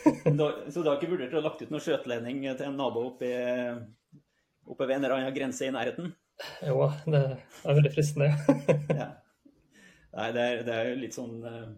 så 0.73 0.83
du 0.83 0.89
har 0.89 0.99
ikke 0.99 1.13
vurdert 1.15 1.37
å 1.37 1.43
lagt 1.45 1.63
ut 1.65 1.73
noe 1.73 1.83
skjøteledning 1.83 2.43
til 2.45 2.67
en 2.67 2.77
nabo 2.77 3.07
oppe, 3.13 3.31
oppe 4.69 4.87
ved 4.89 4.99
en 4.99 5.07
eller 5.07 5.17
annen 5.17 5.37
grense 5.37 5.67
i 5.67 5.73
nærheten? 5.75 6.13
Jo, 6.67 6.89
det 7.07 7.21
er 7.23 7.79
veldig 7.79 7.93
fristende. 7.95 8.33
ja. 9.01 9.13
Nei, 10.15 10.29
det 10.35 10.43
er, 10.43 10.63
det 10.67 10.75
er 10.75 10.91
jo 10.91 10.99
litt 11.01 11.17
sånn 11.17 11.39
eh, 11.49 11.71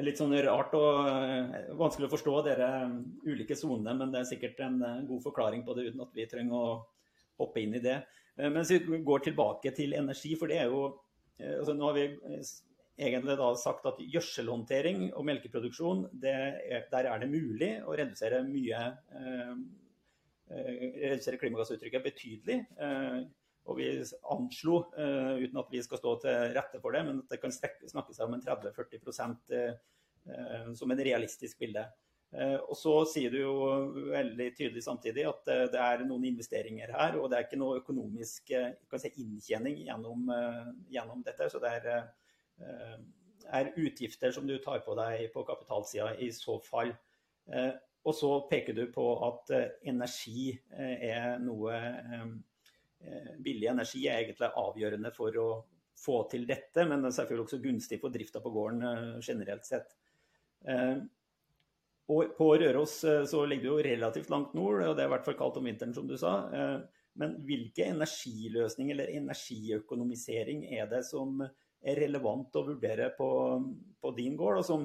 litt 0.00 0.20
sånn 0.20 0.32
rart 0.46 0.72
og 0.78 1.08
eh, 1.10 1.68
vanskelig 1.76 2.08
å 2.08 2.12
forstå 2.14 2.34
dere 2.46 2.68
eh, 2.80 2.96
ulike 3.28 3.56
sonene, 3.58 3.94
men 3.98 4.12
det 4.12 4.22
er 4.22 4.30
sikkert 4.30 4.62
en 4.64 4.80
god 5.08 5.22
forklaring 5.24 5.64
på 5.66 5.76
det 5.76 5.90
uten 5.90 6.04
at 6.04 6.16
vi 6.16 6.28
trenger 6.30 6.56
å 6.56 6.74
hoppe 7.42 7.62
inn 7.62 7.76
i 7.76 7.82
det. 7.82 8.00
Men 8.40 8.62
hvis 8.62 8.86
vi 8.88 9.02
går 9.04 9.26
tilbake 9.26 9.74
til 9.76 9.92
energi, 9.96 10.32
for 10.40 10.48
det 10.48 10.62
er 10.62 10.70
jo 10.72 10.84
altså 11.42 11.72
Nå 11.74 11.88
har 11.88 11.96
vi 11.96 12.04
egentlig 13.02 13.34
da 13.40 13.48
sagt 13.58 13.86
at 13.88 13.98
gjødselhåndtering 13.98 15.08
og 15.18 15.24
melkeproduksjon, 15.26 16.04
er, 16.22 16.84
der 16.92 17.08
er 17.10 17.20
det 17.20 17.28
mulig 17.32 17.70
å 17.82 17.96
redusere 17.98 18.44
mye 18.46 18.82
redusere 20.52 21.40
klimagassuttrykket 21.40 22.04
betydelig. 22.04 22.58
Og 23.70 23.78
vi 23.78 23.88
anslo, 24.34 24.78
uh, 24.96 25.38
uten 25.38 25.60
at 25.60 25.68
vi 25.70 25.82
skal 25.84 26.00
stå 26.00 26.16
til 26.24 26.54
rette 26.56 26.80
for 26.82 26.94
det, 26.94 27.04
men 27.06 27.20
at 27.22 27.34
det 27.34 27.40
kan 27.42 27.52
snakke 27.54 27.88
seg 27.88 28.24
om 28.26 28.34
en 28.34 28.42
30-40 28.42 29.12
uh, 29.52 30.72
som 30.78 30.90
en 30.90 31.04
realistisk 31.06 31.62
bilde. 31.62 31.84
Uh, 32.32 32.58
og 32.58 32.74
så 32.78 32.96
sier 33.12 33.30
du 33.30 33.38
jo 33.38 33.54
veldig 34.10 34.48
tydelig 34.58 34.82
samtidig 34.82 35.28
at 35.28 35.54
det 35.74 35.78
er 35.84 36.04
noen 36.08 36.26
investeringer 36.32 36.94
her, 36.96 37.20
og 37.20 37.30
det 37.30 37.38
er 37.38 37.46
ikke 37.46 37.60
noe 37.60 37.78
økonomisk 37.84 38.50
si, 38.50 39.14
inntjening 39.22 39.82
gjennom, 39.86 40.32
gjennom, 40.90 41.22
dette. 41.22 41.50
Så 41.52 41.62
det 41.62 41.74
er, 41.78 42.06
er, 43.46 43.72
utgifter 43.78 44.34
som 44.34 44.48
du 44.48 44.56
tar 44.64 44.82
på 44.82 44.96
deg 44.98 45.28
på 45.34 45.46
kapitalsida 45.46 46.16
i 46.18 46.32
så 46.34 46.58
fall. 46.66 46.94
og 48.02 48.14
så 48.16 48.30
peker 48.50 48.74
du 48.74 48.86
på 48.90 49.04
at 49.28 49.52
energi 49.86 50.56
er 50.72 51.36
noe 51.42 51.76
Eh, 52.12 52.26
billig 53.42 53.68
energi 53.70 54.06
er 54.06 54.20
egentlig 54.22 54.50
avgjørende 54.62 55.10
for 55.14 55.38
å 55.40 55.46
få 56.02 56.22
til 56.30 56.46
dette, 56.48 56.84
men 56.88 57.02
det 57.02 57.10
er 57.10 57.18
selvfølgelig 57.20 57.46
også 57.46 57.60
gunstig 57.62 57.98
for 58.02 58.14
drifta 58.14 58.42
på 58.42 58.52
gården 58.54 58.86
eh, 58.88 59.18
generelt 59.24 59.68
sett. 59.68 59.92
Eh, 60.68 60.96
og 62.12 62.32
på 62.36 62.48
Røros 62.58 62.96
så 63.30 63.44
ligger 63.46 63.62
det 63.62 63.70
jo 63.70 63.84
relativt 63.86 64.32
langt 64.32 64.56
nord, 64.58 64.82
og 64.82 64.96
det 64.96 65.04
er 65.04 65.08
i 65.08 65.12
hvert 65.12 65.28
fall 65.28 65.36
kaldt 65.38 65.60
om 65.60 65.68
vinteren, 65.68 65.94
som 65.96 66.08
du 66.10 66.16
sa. 66.18 66.32
Men 67.16 67.36
hvilke 67.46 67.86
energiløsning 67.88 68.90
eller 68.92 69.12
energiøkonomisering 69.14 70.64
er 70.74 70.90
det 70.90 71.04
som 71.06 71.40
er 71.46 72.00
relevant 72.02 72.58
å 72.58 72.64
vurdere 72.66 73.06
på, 73.16 73.28
på 74.02 74.12
din 74.18 74.34
gård? 74.36 74.58
og 74.60 74.66
som 74.66 74.84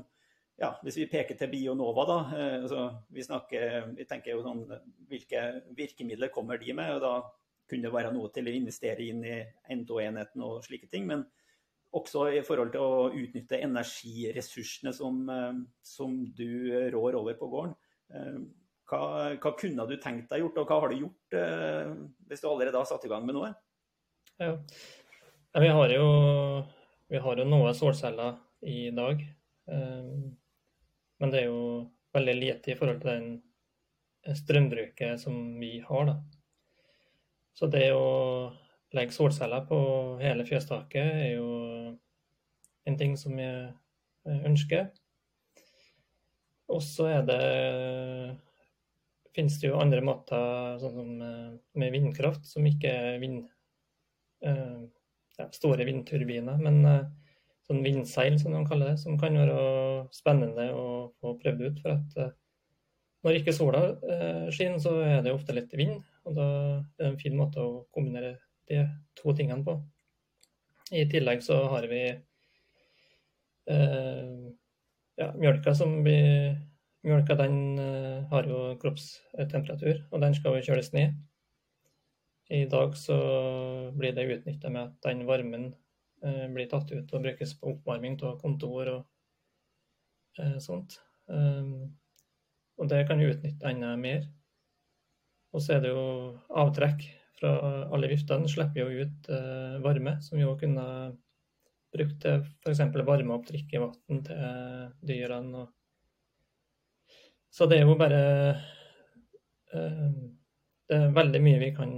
ja, 0.62 0.70
Hvis 0.86 1.02
vi 1.02 1.10
peker 1.10 1.36
til 1.42 1.52
Bionova, 1.52 2.06
da. 2.08 2.20
Altså, 2.62 2.86
vi, 3.12 3.26
snakker, 3.26 3.92
vi 3.98 4.08
tenker 4.08 4.38
jo 4.38 4.46
sånn 4.46 4.64
Hvilke 5.10 5.44
virkemidler 5.76 6.32
kommer 6.32 6.62
de 6.62 6.78
med? 6.78 7.00
og 7.00 7.04
da 7.04 7.16
kunne 7.70 7.92
være 7.94 8.14
noe 8.16 8.32
til 8.34 8.48
å 8.48 8.54
investere 8.56 9.04
inn 9.04 9.24
i 9.28 9.38
N2-enheten 9.74 10.44
og 10.46 10.64
slike 10.66 10.90
ting. 10.92 11.08
Men 11.10 11.26
også 11.96 12.28
i 12.36 12.44
forhold 12.46 12.72
til 12.74 12.84
å 12.84 13.10
utnytte 13.16 13.60
energiressursene 13.64 14.94
som, 14.96 15.20
eh, 15.30 15.60
som 15.84 16.18
du 16.36 16.90
rår 16.94 17.18
over 17.20 17.38
på 17.40 17.50
gården. 17.52 17.76
Eh, 18.14 18.40
hva, 18.88 19.02
hva, 19.36 19.52
kunne 19.60 19.88
du 19.88 19.98
tenkt 20.00 20.30
deg 20.32 20.44
gjort, 20.44 20.62
og 20.62 20.68
hva 20.68 20.80
har 20.82 20.92
du 20.92 21.02
gjort 21.02 21.36
eh, 21.36 21.94
hvis 22.28 22.44
du 22.44 22.48
allerede 22.48 22.80
har 22.80 22.88
satt 22.88 23.06
i 23.06 23.12
gang 23.12 23.26
med 23.28 23.36
noe? 23.36 23.52
Ja. 24.40 24.54
Vi 25.58 25.68
har 25.74 25.92
jo, 25.92 26.08
vi 27.10 27.20
har 27.24 27.40
jo 27.42 27.48
noe 27.48 27.74
solceller 27.74 28.38
i 28.62 28.92
dag. 28.94 29.24
Men 29.68 31.32
det 31.34 31.40
er 31.40 31.48
jo 31.50 31.88
veldig 32.14 32.36
lite 32.38 32.72
i 32.72 32.76
forhold 32.78 33.02
til 33.02 33.10
den 33.10 34.36
strømbruket 34.38 35.20
som 35.20 35.58
vi 35.60 35.80
har. 35.84 36.12
da. 36.12 36.16
Så 37.58 37.70
det 37.74 37.90
å 37.98 38.54
legge 38.94 39.16
solceller 39.16 39.66
på 39.68 39.80
hele 40.22 40.46
fjøstaket 40.46 41.08
er 41.26 41.32
jo 41.40 41.48
en 42.88 42.98
ting 43.00 43.16
som 43.18 43.34
jeg 43.42 43.72
ønsker. 44.46 44.92
Og 46.70 46.84
så 46.84 47.08
er 47.16 47.26
det 47.28 47.42
finnes 49.38 49.60
det 49.62 49.70
jo 49.70 49.80
andre 49.80 50.02
måter, 50.06 50.78
sånn 50.82 50.96
som 50.96 51.22
eh, 51.22 51.54
med 51.78 51.94
vindkraft, 51.94 52.48
som 52.50 52.66
ikke 52.66 52.90
er 52.90 53.20
vind, 53.22 53.46
eh, 54.46 54.82
ja, 55.38 55.48
store 55.54 55.86
vindturbiner. 55.88 56.58
Men 56.62 56.82
sånn 57.68 57.84
vindseil, 57.86 58.40
som 58.42 58.56
de 58.56 58.64
kaller 58.70 58.94
det, 58.94 59.02
som 59.04 59.18
kan 59.22 59.38
være 59.38 59.58
spennende 60.16 60.70
å 60.74 60.88
få 61.22 61.36
prøvd 61.42 61.66
ut. 61.68 61.82
For 61.84 61.98
at 61.98 62.38
når 63.26 63.42
ikke 63.42 63.54
sola 63.54 63.82
skinner, 64.54 64.80
så 64.82 64.96
er 65.04 65.22
det 65.26 65.36
ofte 65.36 65.54
litt 65.54 65.74
vind. 65.78 66.00
Og 66.28 66.36
da 66.36 66.48
er 66.52 66.84
det 67.00 67.08
en 67.12 67.20
fin 67.22 67.38
måte 67.40 67.64
å 67.64 67.86
kombinere 67.96 68.38
de 68.68 68.84
to 69.16 69.34
tingene 69.36 69.64
på. 69.64 69.78
I 70.92 71.08
tillegg 71.12 71.44
så 71.44 71.56
har 71.72 71.88
vi 71.92 72.04
eh, 73.72 74.34
ja, 75.18 75.32
mjølka 75.36 75.74
som 75.76 76.04
blir 76.04 76.58
Mjølka 77.08 77.38
den 77.40 77.80
eh, 77.80 78.24
har 78.32 78.48
jo 78.50 78.62
kroppstemperatur, 78.82 80.02
og 80.12 80.22
den 80.24 80.34
skal 80.36 80.58
jo 80.58 80.66
kjøles 80.66 80.90
ned. 80.92 81.14
I 82.52 82.66
dag 82.72 82.98
så 83.00 83.18
blir 83.96 84.16
det 84.16 84.26
utnytta 84.34 84.72
med 84.74 84.90
at 84.90 85.06
den 85.06 85.22
varmen 85.28 85.70
eh, 86.24 86.48
blir 86.52 86.68
tatt 86.72 86.92
ut 86.92 87.14
og 87.14 87.24
brukes 87.24 87.54
på 87.60 87.72
oppvarming 87.76 88.18
av 88.28 88.36
kontor 88.42 88.92
og 88.92 90.42
eh, 90.42 90.58
sånt. 90.64 90.98
Um, 91.28 91.96
og 92.80 92.92
det 92.92 93.06
kan 93.08 93.20
vi 93.20 93.30
utnytte 93.32 93.72
enda 93.72 93.94
mer. 94.00 94.28
Og 95.58 95.64
så 95.66 95.74
er 95.74 95.80
det 95.82 95.90
jo 95.90 96.02
avtrekk 96.54 97.02
fra 97.40 97.52
alle 97.94 98.10
viftene 98.12 98.50
slipper 98.50 98.84
jo 98.84 99.06
ut 99.08 99.30
eh, 99.34 99.78
varme, 99.82 100.20
som 100.22 100.38
vi 100.38 100.46
òg 100.46 100.60
kunne 100.62 100.86
brukt 101.94 102.20
til 102.22 102.44
f.eks. 102.62 102.84
varme 103.08 103.34
opp 103.34 103.48
drikkevann 103.48 104.22
til 104.28 104.92
dyrene. 105.10 105.66
Så 107.50 107.66
det 107.66 107.80
er 107.80 107.90
jo 107.90 107.98
bare 107.98 108.22
eh, 109.74 110.10
Det 110.88 110.98
er 110.98 111.16
veldig 111.16 111.42
mye 111.44 111.62
vi 111.64 111.74
kan, 111.76 111.92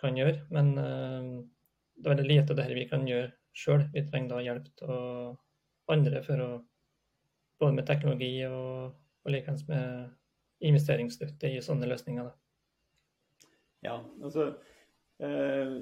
kan 0.00 0.16
gjøre, 0.16 0.46
men 0.56 0.72
eh, 0.80 1.30
det 2.00 2.08
er 2.08 2.14
veldig 2.14 2.28
lite 2.30 2.54
av 2.56 2.62
det 2.62 2.68
vi 2.80 2.88
kan 2.88 3.04
gjøre 3.08 3.28
sjøl. 3.52 3.84
Vi 3.92 4.06
trenger 4.08 4.38
da 4.38 4.44
hjelp 4.46 4.84
av 4.88 5.36
andre 5.92 6.24
for 6.24 6.46
å 6.46 6.50
både 7.60 7.76
med 7.76 7.86
teknologi 7.92 8.34
og, 8.48 8.94
og 9.20 9.34
likeens 9.34 9.66
med 9.68 10.14
investeringsstøtte 10.64 11.50
i 11.52 11.60
sånne 11.64 11.88
løsninger. 11.90 12.24
Da. 12.24 12.39
Ja, 13.80 13.96
altså 14.20 14.46
eh, 15.24 15.76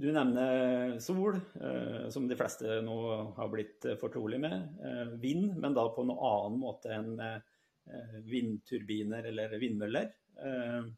Du 0.00 0.08
nevner 0.10 0.96
sol, 1.02 1.36
eh, 1.60 2.08
som 2.10 2.26
de 2.28 2.38
fleste 2.38 2.80
nå 2.82 2.96
har 3.36 3.52
blitt 3.52 3.86
fortrolig 4.00 4.40
med. 4.42 4.56
Eh, 4.80 5.12
vind, 5.22 5.52
men 5.60 5.76
da 5.76 5.84
på 5.94 6.06
noen 6.08 6.24
annen 6.30 6.58
måte 6.62 6.94
enn 6.96 7.12
eh, 7.20 8.16
vindturbiner 8.26 9.28
eller 9.30 9.54
vindmøller. 9.60 10.10
Eh, 10.40 10.90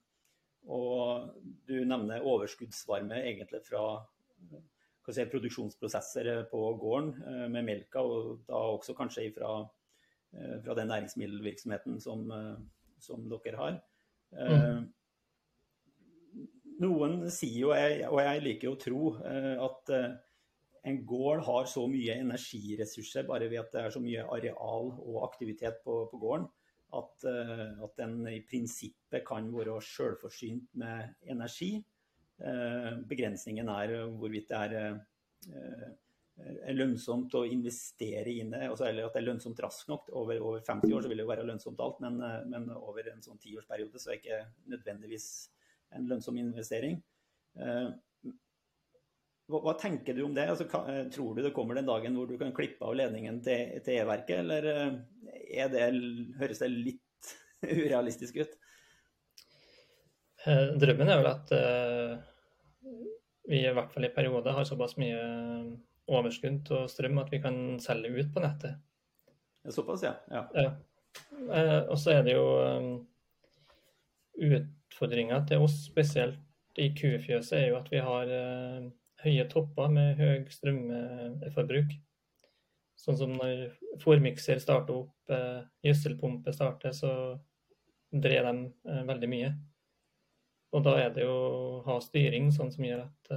og 0.71 1.33
du 1.67 1.81
nevner 1.83 2.23
overskuddsvarme 2.31 3.19
egentlig 3.25 3.65
fra 3.67 3.83
si, 5.11 5.27
produksjonsprosesser 5.27 6.31
på 6.53 6.65
gården 6.79 7.15
eh, 7.27 7.47
med 7.51 7.67
melka, 7.67 8.07
og 8.07 8.47
da 8.47 8.65
også 8.79 8.95
kanskje 8.97 9.33
fra, 9.35 9.57
fra 10.63 10.79
den 10.79 10.93
næringsmiddelvirksomheten 10.95 11.99
som, 12.01 12.31
som 13.03 13.27
dere 13.35 13.59
har. 13.59 13.83
Mm. 14.33 14.85
Noen 16.83 17.17
sier 17.31 17.59
jo, 17.61 17.71
og 18.11 18.21
jeg 18.25 18.43
liker 18.43 18.73
å 18.73 18.79
tro, 18.81 19.13
eh, 19.29 19.55
at 19.61 19.93
eh, 19.95 20.15
en 20.91 20.99
gård 21.07 21.45
har 21.47 21.69
så 21.71 21.85
mye 21.91 22.17
energiressurser 22.25 23.29
bare 23.29 23.47
ved 23.53 23.61
at 23.61 23.75
det 23.75 23.85
er 23.85 23.95
så 23.95 24.03
mye 24.03 24.25
areal 24.35 24.91
og 24.97 25.21
aktivitet 25.29 25.79
på, 25.85 26.01
på 26.11 26.21
gården, 26.23 26.49
at, 26.93 27.25
at, 27.25 27.93
den 27.97 28.19
i 28.29 28.43
prinsippet 28.45 29.23
kan 29.25 29.47
være 29.55 29.79
selvforsynt 29.81 30.75
med 30.77 31.15
energi. 31.33 31.71
Begrensningen 33.09 33.71
er 33.73 33.95
hvorvidt 34.19 34.51
det 34.51 34.59
er 34.59 35.95
lønnsomt 36.75 37.35
å 37.39 37.45
investere 37.47 38.33
inn 38.33 38.53
det, 38.53 38.65
altså, 38.69 38.87
eller 38.89 39.07
at 39.07 39.17
det 39.17 39.23
er 39.23 39.29
lønnsomt 39.29 39.61
raskt 39.63 39.91
nok. 39.91 40.09
Over, 40.19 40.41
over 40.43 40.63
50 40.67 40.95
år 40.95 41.05
så 41.05 41.11
vil 41.11 41.21
det 41.21 41.27
jo 41.27 41.33
være 41.33 41.47
lønnsomt 41.49 41.83
alt, 41.85 42.01
men, 42.05 42.21
eh, 42.27 42.39
men 42.51 42.69
over 42.75 43.11
en 43.13 43.23
sånn 43.25 43.41
tiårsperiode 43.43 44.01
så 44.01 44.11
er 44.11 44.17
det 44.17 44.23
ikke 44.23 44.41
nødvendigvis 44.75 45.29
en 45.99 46.09
lønnsom 46.11 46.41
investering. 46.41 46.99
Eh, 47.59 47.91
hva, 49.53 49.61
hva, 49.61 49.77
tenker 49.79 50.17
du 50.17 50.25
om 50.27 50.35
det? 50.37 50.49
Altså, 50.51 50.67
eh, 50.89 51.05
tror 51.13 51.37
du 51.37 51.45
det 51.45 51.55
kommer 51.57 51.79
den 51.79 51.91
dagen 51.91 52.17
hvor 52.19 52.31
du 52.31 52.37
kan 52.41 52.55
klippe 52.57 52.89
av 52.89 52.97
ledningen 52.99 53.43
til, 53.45 53.79
til 53.85 54.01
E-verket, 54.01 54.43
eller 54.43 54.69
det, 55.73 55.87
høres 56.41 56.65
det 56.65 56.73
litt 56.73 57.33
urealistisk 57.85 58.43
ut? 58.43 58.59
Drømmen 60.43 61.07
er 61.07 61.21
vel 61.21 61.29
at 61.31 61.51
vi 63.47 63.61
i 63.61 63.75
hvert 63.75 63.93
fall 63.95 64.09
i 64.09 64.11
perioder 64.11 64.57
har 64.57 64.67
såpass 64.67 64.97
mye 64.99 65.21
overskudd 66.19 66.71
av 66.77 66.89
strøm 66.93 67.21
at 67.23 67.31
vi 67.33 67.41
kan 67.43 67.59
selge 67.83 68.13
ut 68.19 68.33
på 68.35 68.43
nettet. 68.45 68.81
Såpass, 69.71 70.03
ja. 70.03 70.15
ja. 70.31 70.49
ja. 70.55 70.71
Eh, 71.55 71.81
og 71.91 71.99
så 71.99 72.17
er 72.17 72.25
det 72.27 72.35
jo 72.35 72.47
um, 72.61 72.95
utfordringa 74.43 75.43
til 75.49 75.65
oss, 75.65 75.77
spesielt 75.87 76.81
i 76.81 76.89
kufjøset, 76.97 77.59
er 77.59 77.69
jo 77.71 77.79
at 77.79 77.91
vi 77.93 78.01
har 78.03 78.33
uh, 78.33 78.89
høye 79.23 79.47
topper 79.53 79.93
med 79.93 80.19
høy 80.19 80.49
strømforbruk. 80.51 81.95
Sånn 82.99 83.19
som 83.19 83.35
når 83.35 83.65
fòrmikser 84.03 84.61
starter 84.63 85.01
opp, 85.01 85.33
gjødselpumpe 85.83 86.53
starter, 86.55 86.93
så 86.95 87.11
dreier 88.13 88.47
de 88.47 89.01
veldig 89.09 89.31
mye. 89.33 89.49
Og 90.77 90.85
da 90.87 90.93
er 91.01 91.15
det 91.17 91.25
jo 91.25 91.33
å 91.33 91.81
ha 91.87 91.97
styring 92.05 92.53
sånn 92.55 92.71
som 92.71 92.85
gjør 92.87 93.03
at 93.07 93.33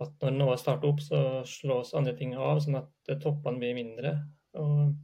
at 0.00 0.22
når 0.24 0.36
noe 0.36 0.56
starter 0.60 0.88
opp, 0.88 1.02
så 1.04 1.20
slås 1.48 1.92
andre 1.96 2.14
ting 2.16 2.32
av, 2.36 2.60
sånn 2.64 2.78
at 2.80 3.12
toppene 3.20 3.60
blir 3.60 3.76
mindre. 3.76 4.14
Og, 4.60 4.94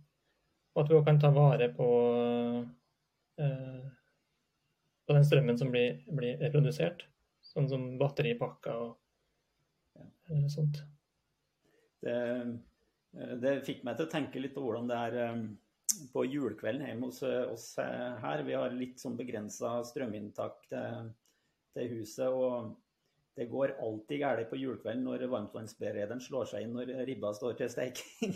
og 0.74 0.82
at 0.82 0.90
vi 0.90 0.96
òg 0.96 1.04
kan 1.08 1.20
ta 1.20 1.32
vare 1.34 1.68
på, 1.76 1.88
eh, 3.42 3.82
på 5.04 5.16
den 5.18 5.26
strømmen 5.28 5.60
som 5.60 5.72
blir, 5.74 6.00
blir, 6.08 6.40
produsert. 6.54 7.04
Sånn 7.44 7.68
som 7.70 7.84
batteripakker 8.00 8.80
og 8.86 10.00
eh, 10.00 10.48
sånt. 10.52 10.80
Det, 12.00 12.16
det, 13.42 13.54
fikk 13.68 13.84
meg 13.84 13.98
til 13.98 14.08
å 14.08 14.12
tenke 14.12 14.40
litt 14.40 14.56
på 14.56 14.64
hvordan 14.64 14.88
det 14.88 15.02
er 15.10 15.20
eh, 15.26 15.44
på 16.12 16.24
julekvelden 16.24 16.88
hjemme 16.88 17.12
hos 17.12 17.20
oss 17.26 17.68
her. 17.78 18.42
Vi 18.48 18.56
har 18.56 18.72
litt 18.72 19.00
sånn 19.00 19.16
begrensa 19.20 19.78
strøminntak 19.86 20.64
til, 20.72 21.14
til 21.76 21.94
huset. 21.98 22.32
og 22.32 22.74
det 23.36 23.46
går 23.52 23.76
alltid 23.84 24.20
galt 24.20 24.48
på 24.48 24.56
julekvelden 24.56 25.02
når 25.04 25.26
varmtvannsberederen 25.28 26.22
slår 26.24 26.48
seg 26.48 26.64
inn 26.64 26.72
når 26.72 26.92
ribba 27.04 27.34
står 27.36 27.58
til 27.58 27.68
steking. 27.68 28.32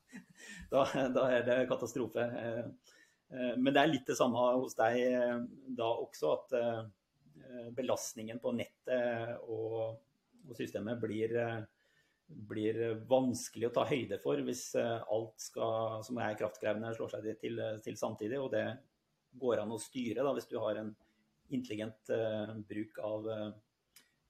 da, 0.72 0.82
da, 1.14 1.26
er 1.30 1.44
det 1.46 1.58
katastrofe. 1.70 2.24
Eh, 2.40 2.64
eh, 3.30 3.52
men 3.54 3.70
det 3.70 3.84
er 3.84 3.92
litt 3.92 4.10
det 4.10 4.18
samme 4.18 4.48
hos 4.58 4.74
deg 4.78 4.98
eh, 5.06 5.36
da 5.78 5.92
også, 5.92 6.34
at 6.38 6.56
belastningen 7.74 8.38
på 8.38 8.50
nettet 8.54 9.46
og, 9.50 9.96
og 10.44 10.58
systemet 10.58 11.00
blir, 11.02 11.32
blir, 12.28 12.76
vanskelig 13.10 13.70
å 13.70 13.72
ta 13.74 13.86
høyde 13.88 14.20
for 14.22 14.42
hvis 14.44 14.74
alt 14.76 15.40
skal, 15.40 16.04
som 16.06 16.20
er 16.20 16.36
kraftkrevende, 16.38 16.92
slår 16.94 17.14
seg 17.14 17.30
til, 17.40 17.58
til 17.82 17.96
samtidig. 17.98 18.38
Og 18.38 18.52
det 18.52 18.66
går 19.40 19.64
an 19.64 19.72
å 19.74 19.80
styre 19.82 20.26
da, 20.26 20.34
hvis 20.36 20.50
du 20.50 20.58
har 20.60 20.78
en 20.82 20.92
intelligent 21.50 22.12
bruk 22.68 23.02
av 23.08 23.26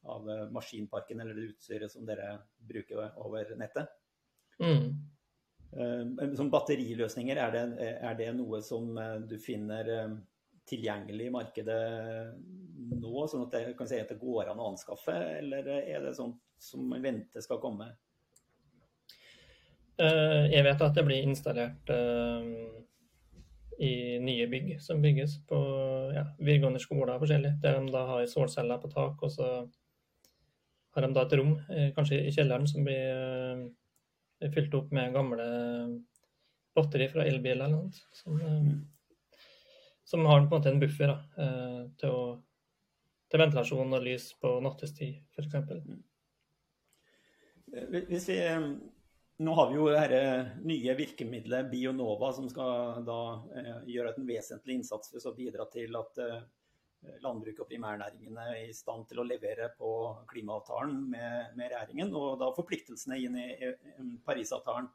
av 0.03 0.31
eh, 0.31 0.51
maskinparken 0.51 1.21
eller 1.21 1.35
det 1.35 1.51
utstyret 1.53 1.93
som 1.93 2.07
dere 2.07 2.39
bruker 2.57 3.11
over 3.21 3.55
nettet. 3.57 3.89
Mm. 4.59 4.95
Eh, 5.73 6.35
som 6.37 6.51
batteriløsninger, 6.51 7.37
er 7.37 7.55
det, 7.55 7.65
er 8.01 8.19
det, 8.19 8.33
noe 8.37 8.63
som 8.65 8.97
eh, 8.99 9.17
du 9.29 9.39
finner 9.41 10.19
tilgjengelig 10.71 11.27
i 11.27 11.35
markedet 11.35 11.81
nå, 13.01 13.15
sånn 13.27 13.47
at 13.47 13.57
det, 13.57 13.63
kan 13.79 13.89
si 13.91 13.99
at 13.99 14.13
det 14.13 14.21
går 14.21 14.53
an 14.53 14.61
å 14.61 14.71
anskaffe, 14.71 15.17
eller 15.41 15.67
er 15.81 16.05
det 16.05 16.15
sånt 16.15 16.39
som 16.61 16.93
venter 17.03 17.43
skal 17.43 17.59
komme? 17.63 17.89
Jeg 20.01 20.63
vet 20.65 20.81
at 20.85 20.95
det 20.97 21.03
blir 21.05 21.27
installert 21.27 21.91
i 23.81 24.19
nye 24.23 24.47
bygg 24.49 24.71
som 24.81 25.03
bygges 25.03 25.35
på 25.49 25.59
ja, 26.15 26.23
videregående 26.39 26.81
skoler 26.81 27.19
forskjellig, 27.21 27.55
der 27.61 27.77
de 27.81 27.93
da 27.93 28.07
har 28.09 28.25
solceller 28.31 28.81
på 28.81 28.89
tak. 28.93 29.21
og 29.27 29.33
så 29.33 29.51
har 30.95 31.07
de 31.07 31.13
da 31.15 31.25
et 31.25 31.37
rom, 31.39 31.55
eh, 31.71 31.91
kanskje 31.95 32.21
i 32.27 32.33
kjelleren, 32.35 32.67
som 32.69 32.85
blir 32.87 33.71
eh, 34.41 34.51
fylt 34.55 34.75
opp 34.75 34.93
med 34.97 35.15
gamle 35.15 35.47
batteri 36.75 37.09
fra 37.11 37.27
elbiler 37.27 37.67
eller 37.67 37.77
noe. 37.77 37.91
Som, 38.17 38.41
eh, 38.41 39.41
som 40.05 40.27
har 40.27 40.41
på 40.41 40.47
en 40.47 40.55
måte 40.59 40.73
en 40.73 40.81
buffer 40.83 41.13
da, 41.13 41.19
til, 42.01 42.15
å, 42.15 42.23
til 43.31 43.43
ventilasjon 43.45 43.99
og 43.99 44.03
lys 44.03 44.33
på 44.43 44.57
nattestid, 44.65 45.21
f.eks. 45.37 45.55
Hvis 48.11 48.27
vi 48.33 48.41
nå 49.41 49.53
har 49.55 49.69
vi 49.71 49.77
jo 49.79 49.85
dette 49.95 50.23
nye 50.67 50.97
virkemidlet 50.99 51.69
Bionova, 51.71 52.33
som 52.35 52.49
skal 52.51 53.05
da 53.07 53.21
gjøre 53.87 54.17
en 54.17 54.27
vesentlig 54.27 54.81
innsats 54.81 55.15
for 55.15 55.31
å 55.31 55.37
bidra 55.39 55.69
til 55.71 55.95
at 55.97 56.19
landbruket 57.23 57.63
og 57.65 57.69
primærnæringene 57.71 58.47
i 58.67 58.73
stand 58.77 59.07
til 59.09 59.23
å 59.23 59.27
levere 59.27 59.71
på 59.79 59.91
klimaavtalen 60.31 60.97
med, 61.13 61.57
med 61.57 61.73
regjeringen, 61.73 62.13
og 62.17 62.39
da 62.43 62.51
forpliktelsene 62.57 63.19
inn 63.25 63.39
i, 63.41 63.49
i 63.57 64.11
Parisavtalen. 64.27 64.89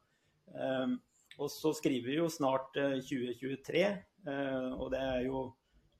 Um, 0.54 1.00
og 1.42 1.50
så 1.52 1.74
skriver 1.76 2.12
vi 2.12 2.18
jo 2.20 2.30
snart 2.32 2.78
2023, 2.78 3.86
uh, 4.30 4.72
og 4.78 4.92
det 4.94 5.02
er 5.02 5.22
jo 5.26 5.44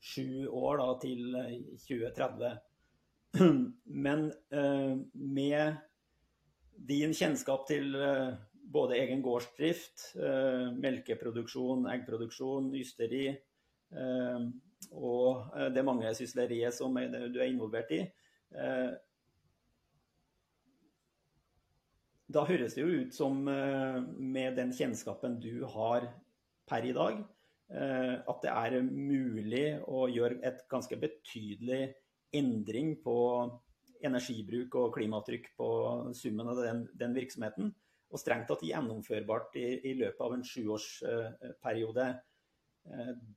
sju 0.06 0.46
år 0.54 0.82
da, 0.84 0.90
til 1.02 1.24
2030. 1.88 2.54
Men 4.06 4.28
uh, 4.54 4.94
med 5.14 5.82
din 6.86 7.16
kjennskap 7.18 7.66
til 7.68 7.98
uh, 7.98 8.36
både 8.76 8.98
egen 9.00 9.22
gårdsdrift, 9.24 10.16
melkeproduksjon, 10.82 11.86
eggproduksjon, 11.94 12.72
ysteri, 12.76 13.28
og 14.92 15.52
eh, 15.56 15.70
det 15.74 15.86
mange 15.86 16.14
sysleriet 16.18 16.76
som 16.76 16.96
du 16.96 17.40
er 17.40 17.50
involvert 17.50 17.92
i. 17.96 18.02
Eh, 18.56 18.92
da 22.36 22.44
høres 22.48 22.76
det 22.76 22.84
jo 22.84 23.04
ut 23.04 23.16
som, 23.16 23.46
eh, 23.48 24.02
med 24.18 24.58
den 24.60 24.74
kjennskapen 24.74 25.40
du 25.42 25.66
har 25.76 26.10
per 26.68 26.86
i 26.86 26.94
dag, 26.96 27.24
at 27.66 28.44
det 28.44 28.52
er 28.52 28.84
mulig 28.86 29.80
å 29.90 30.04
gjøre 30.06 30.36
et 30.46 30.60
ganske 30.70 31.00
betydelig 31.02 31.96
endring 32.38 32.92
på 33.02 33.16
energibruk 34.06 34.76
og 34.78 34.92
klimatrykk 34.94 35.48
på 35.58 35.70
summen 36.14 36.52
av 36.52 36.62
den, 36.62 36.84
den 36.94 37.16
virksomheten. 37.18 37.72
Og 38.14 38.22
strengt 38.22 38.46
tatt 38.52 38.62
gjennomførbart 38.62 39.58
i, 39.58 39.66
i 39.90 39.96
løpet 39.98 40.22
av 40.22 40.36
en 40.36 40.46
sjuårsperiode 40.46 42.06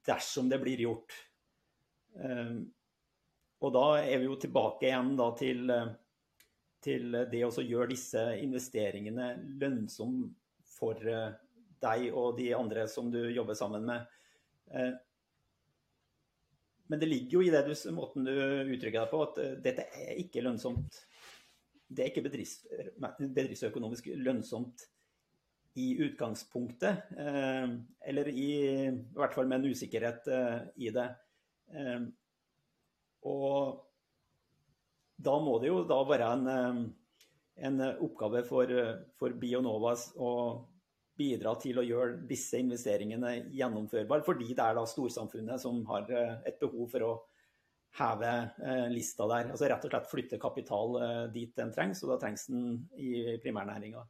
dersom 0.05 0.53
det 0.53 0.61
blir 0.61 0.85
gjort. 0.85 1.17
Ehm, 2.25 2.61
og 3.59 3.75
da 3.75 3.87
er 4.05 4.21
vi 4.21 4.29
jo 4.29 4.39
tilbake 4.39 4.87
igjen 4.87 5.17
til, 5.39 5.71
eh, 5.71 5.91
til 6.85 7.19
det 7.31 7.43
å 7.47 7.65
gjøre 7.65 7.91
disse 7.91 8.23
investeringene 8.39 9.33
lønnsom 9.59 10.23
for 10.79 11.03
eh, 11.03 11.35
deg 11.83 12.09
og 12.13 12.39
de 12.39 12.53
andre 12.55 12.87
som 12.91 13.11
du 13.11 13.21
jobber 13.31 13.59
sammen 13.59 13.87
med. 13.87 14.19
Eh, 14.71 14.93
men 16.89 17.01
det 17.03 17.09
ligger 17.11 17.39
jo 17.39 17.43
i 17.45 17.51
du, 17.51 17.75
måten 17.93 18.25
du 18.25 18.33
uttrykker 18.33 19.03
deg 19.03 19.11
på, 19.11 19.23
at 19.27 19.41
dette 19.65 19.89
er 19.93 20.15
ikke 20.23 20.41
lønnsomt. 20.41 21.03
Det 21.89 22.05
er 22.05 22.13
ikke 22.13 22.25
bedrifts, 22.25 22.63
bedriftsøkonomisk 22.97 24.09
lønnsomt 24.17 24.87
i 25.77 25.91
utgangspunktet. 26.07 27.11
Eller 27.13 28.31
i, 28.33 28.49
i 28.89 29.21
hvert 29.21 29.37
fall 29.37 29.51
med 29.51 29.61
en 29.61 29.77
usikkerhet 29.77 30.31
i 30.81 30.89
det. 30.97 31.11
Ehm, 31.75 32.09
og 33.29 33.85
da 35.19 35.37
må 35.43 35.59
det 35.61 35.73
jo 35.73 35.83
da 35.89 35.99
være 36.07 36.33
en, 36.39 36.49
ehm, 36.55 36.83
en 37.69 37.87
oppgave 37.91 38.45
for, 38.47 38.73
for 39.19 39.35
Bionova 39.41 39.97
å 40.17 40.33
bidra 41.19 41.55
til 41.59 41.81
å 41.81 41.87
gjøre 41.87 42.21
disse 42.31 42.61
investeringene 42.63 43.51
gjennomførbare, 43.57 44.25
fordi 44.27 44.53
det 44.53 44.63
er 44.65 44.79
da 44.79 44.85
storsamfunnet 44.87 45.63
som 45.63 45.81
har 45.91 46.07
eh, 46.15 46.37
et 46.47 46.61
behov 46.61 46.87
for 46.93 47.07
å 47.07 47.13
heve 47.99 48.33
eh, 48.63 48.87
lista 48.93 49.27
der. 49.31 49.51
Altså 49.53 49.71
rett 49.71 49.87
og 49.87 49.93
slett 49.93 50.11
flytte 50.13 50.41
kapital 50.41 50.99
eh, 51.03 51.23
dit 51.35 51.55
den 51.59 51.73
trengs, 51.75 52.05
og 52.05 52.15
da 52.15 52.21
trengs 52.23 52.47
den 52.51 52.85
i 53.01 53.39
primærnæringa. 53.43 54.05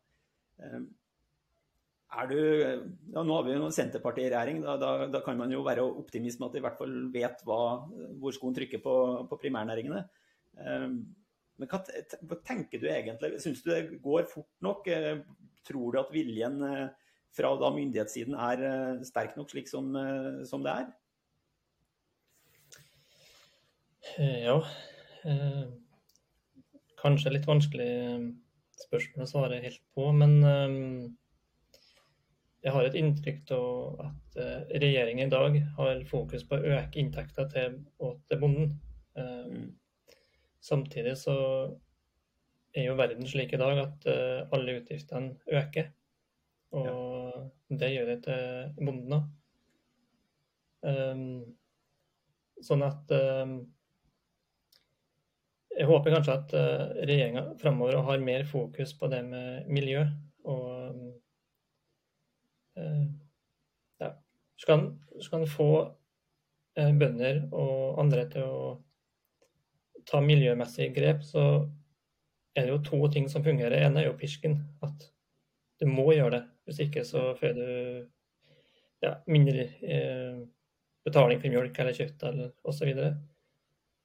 Ehm, 2.08 2.18
er 2.20 2.28
du, 2.28 2.38
ja, 3.12 3.22
nå 3.22 3.34
har 3.36 3.44
vi 3.44 3.54
jo 3.54 3.70
Senterpartiet 3.70 4.28
i 4.28 4.32
regjering, 4.32 4.62
da, 4.64 4.76
da, 4.80 5.06
da, 5.12 5.20
kan 5.24 5.36
man 5.36 5.52
jo 5.52 5.62
være 5.66 5.84
optimist 5.84 6.40
med 6.40 6.48
at 6.48 6.54
de 6.54 6.58
i 6.58 6.64
hvert 6.64 6.78
fall 6.78 6.94
vet 7.12 7.42
hva, 7.44 7.60
hvor 8.20 8.32
skoen 8.32 8.54
trykker 8.56 8.80
på, 8.84 8.94
på 9.28 9.40
primærnæringene. 9.42 10.04
Um, 10.58 11.02
men 11.58 11.68
hva, 11.68 11.82
hva, 12.22 12.38
tenker 12.46 12.80
du 12.80 12.88
egentlig? 12.88 13.34
Syns 13.42 13.62
du 13.62 13.70
det 13.72 14.00
går 14.02 14.28
fort 14.30 14.50
nok? 14.64 14.88
Uh, 14.88 15.20
tror 15.68 15.92
du 15.92 16.00
at 16.00 16.12
viljen 16.14 16.62
uh, 16.62 16.88
fra 17.36 17.52
da 17.60 17.70
myndighetssiden 17.74 18.38
er 18.40 18.64
uh, 18.64 19.04
sterk 19.06 19.36
nok 19.36 19.52
slik 19.52 19.68
som, 19.68 19.92
som 20.48 20.64
det 20.64 20.74
er? 20.74 20.88
Ja. 24.18 24.54
kanskje 26.98 27.30
litt 27.34 27.44
vanskelig 27.46 27.90
spørsmål 28.80 29.26
å 29.26 29.28
svare 29.28 29.58
helt 29.60 29.82
på, 29.94 30.06
men 30.16 30.40
jeg 32.64 32.74
har 32.74 32.86
et 32.86 32.96
inntrykk 32.98 33.52
av 33.54 34.00
at 34.08 34.38
uh, 34.40 34.62
regjeringen 34.82 35.28
i 35.28 35.32
dag 35.32 35.58
har 35.76 36.00
fokus 36.10 36.44
på 36.48 36.58
å 36.58 36.72
øke 36.74 37.00
inntekten 37.02 37.50
til, 37.52 37.78
til 38.28 38.42
bonden. 38.42 38.76
Mm. 39.18 39.72
samtidig 40.62 41.16
så 41.18 41.32
er 42.70 42.84
jo 42.84 42.92
verden 42.94 43.26
slik 43.26 43.50
i 43.56 43.58
dag 43.58 43.80
at 43.82 44.04
uh, 44.06 44.44
alle 44.54 44.76
utgiftene 44.78 45.34
øker. 45.50 45.88
Og 46.78 46.86
ja. 46.86 47.40
det 47.80 47.88
gjør 47.94 48.12
det 48.12 48.18
til 48.28 48.84
bonden 48.86 49.16
òg. 49.18 49.26
Um, 50.78 51.56
sånn 52.62 52.84
at 52.86 53.10
um, 53.10 53.56
Jeg 55.74 55.88
håper 55.90 56.14
kanskje 56.14 56.36
at 56.36 56.52
uh, 56.54 56.84
regjeringa 57.06 57.42
framover 57.58 57.98
har 58.06 58.22
mer 58.22 58.46
fokus 58.46 58.94
på 58.98 59.10
det 59.10 59.24
med 59.26 59.66
miljø. 59.74 60.04
og 60.46 60.68
um, 60.94 61.02
Eh, 61.10 61.27
ja. 64.02 64.12
så, 64.56 64.66
kan, 64.66 64.84
så 65.20 65.32
kan 65.32 65.46
få 65.50 65.70
eh, 66.78 66.92
bønder 66.98 67.44
og 67.52 68.00
andre 68.02 68.26
til 68.32 68.46
å 68.46 68.60
ta 70.08 70.20
miljømessige 70.24 70.94
grep, 70.96 71.24
så 71.26 71.44
er 72.56 72.66
det 72.66 72.72
jo 72.72 72.82
to 72.84 73.00
ting 73.12 73.28
som 73.30 73.44
fungerer. 73.44 73.76
Det 73.76 73.86
ene 73.86 74.02
er 74.02 74.08
jo 74.08 74.18
pisken. 74.18 74.56
At 74.82 75.08
du 75.78 75.86
må 75.90 76.08
gjøre 76.12 76.38
det. 76.38 76.44
Hvis 76.66 76.80
ikke 76.86 77.04
så 77.06 77.32
får 77.38 77.54
du 77.56 77.66
ja, 79.04 79.14
mindre 79.30 79.68
eh, 79.84 80.40
betaling 81.06 81.40
for 81.40 81.52
mjølk 81.52 81.78
eller 81.78 81.96
kjøtt 81.96 82.24
eller 82.28 82.50
osv. 82.68 82.90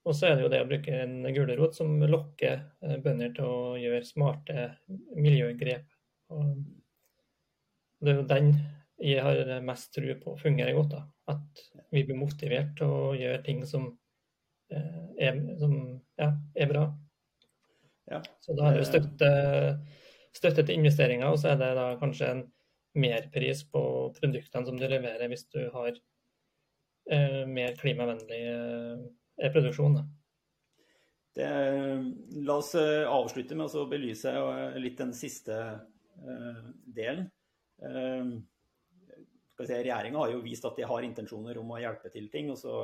Og 0.04 0.16
så 0.16 0.28
er 0.28 0.36
det 0.36 0.46
jo 0.46 0.52
det 0.52 0.62
å 0.64 0.68
bruke 0.70 1.00
en 1.00 1.18
gulrot 1.36 1.78
som 1.78 1.96
lokker 2.04 2.56
eh, 2.84 2.98
bønder 3.04 3.34
til 3.36 3.50
å 3.50 3.74
gjøre 3.80 4.06
smarte 4.08 4.70
miljøgrep. 5.16 5.88
Og 6.36 6.54
det 8.04 8.14
er 8.14 8.22
jo 8.22 8.30
den 8.30 8.54
jeg 9.04 9.24
har 9.26 9.60
mest 9.66 9.92
tro 9.96 10.14
på 10.22 10.36
fungerer 10.40 10.76
godt. 10.78 10.94
da. 10.94 11.02
At 11.34 11.64
vi 11.92 12.04
blir 12.06 12.20
motivert 12.20 12.76
til 12.78 12.92
å 12.92 13.12
gjøre 13.18 13.42
ting 13.44 13.64
som 13.68 13.90
eh, 14.72 15.02
er, 15.28 15.40
som, 15.60 15.76
ja, 16.20 16.30
er 16.56 16.72
bra. 16.72 16.86
Ja. 18.12 18.22
Så 18.44 18.56
da 18.56 18.70
er 18.70 18.80
det 18.80 18.88
støtte, 18.88 19.30
støtte 20.36 20.66
til 20.68 20.80
investeringer, 20.80 21.32
og 21.32 21.40
så 21.42 21.54
er 21.54 21.60
det 21.62 21.74
da 21.80 21.88
kanskje 22.00 22.32
en 22.32 22.44
merpris 22.94 23.64
på 23.74 23.84
produktene 24.20 24.68
som 24.68 24.78
du 24.78 24.86
leverer 24.86 25.32
hvis 25.32 25.48
du 25.52 25.62
har 25.74 25.96
eh, 27.10 27.44
mer 27.50 27.76
klimavennlig 27.80 28.42
eh, 28.54 29.50
produksjon. 29.52 29.98
Da. 30.00 30.06
Det, 31.34 31.48
la 32.46 32.60
oss 32.62 32.76
eh, 32.78 33.10
avslutte 33.10 33.58
med 33.58 33.74
å 33.74 33.88
belyse 33.90 34.34
eh, 34.38 34.76
litt 34.82 35.00
den 35.02 35.16
siste 35.18 35.56
uh, 35.74 36.60
delen. 36.86 37.26
Uh, 37.84 38.40
si, 39.62 39.74
Regjeringa 39.74 40.24
har 40.24 40.32
jo 40.34 40.44
vist 40.44 40.66
at 40.66 40.78
de 40.80 40.88
har 40.88 41.06
intensjoner 41.06 41.58
om 41.62 41.76
å 41.76 41.82
hjelpe 41.82 42.12
til 42.14 42.30
ting. 42.32 42.52
og 42.52 42.58
så 42.60 42.78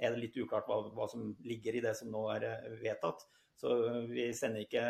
er 0.00 0.14
det 0.14 0.24
litt 0.24 0.40
uklart 0.40 0.68
hva, 0.68 0.80
hva 0.96 1.06
som 1.10 1.30
ligger 1.44 1.76
i 1.76 1.84
det 1.84 1.94
som 1.98 2.10
nå 2.12 2.24
er 2.34 2.46
eh, 2.48 2.68
vedtatt. 2.80 3.26
Så 3.60 3.76
vi 4.08 4.30
sender 4.36 4.64
ikke 4.64 4.84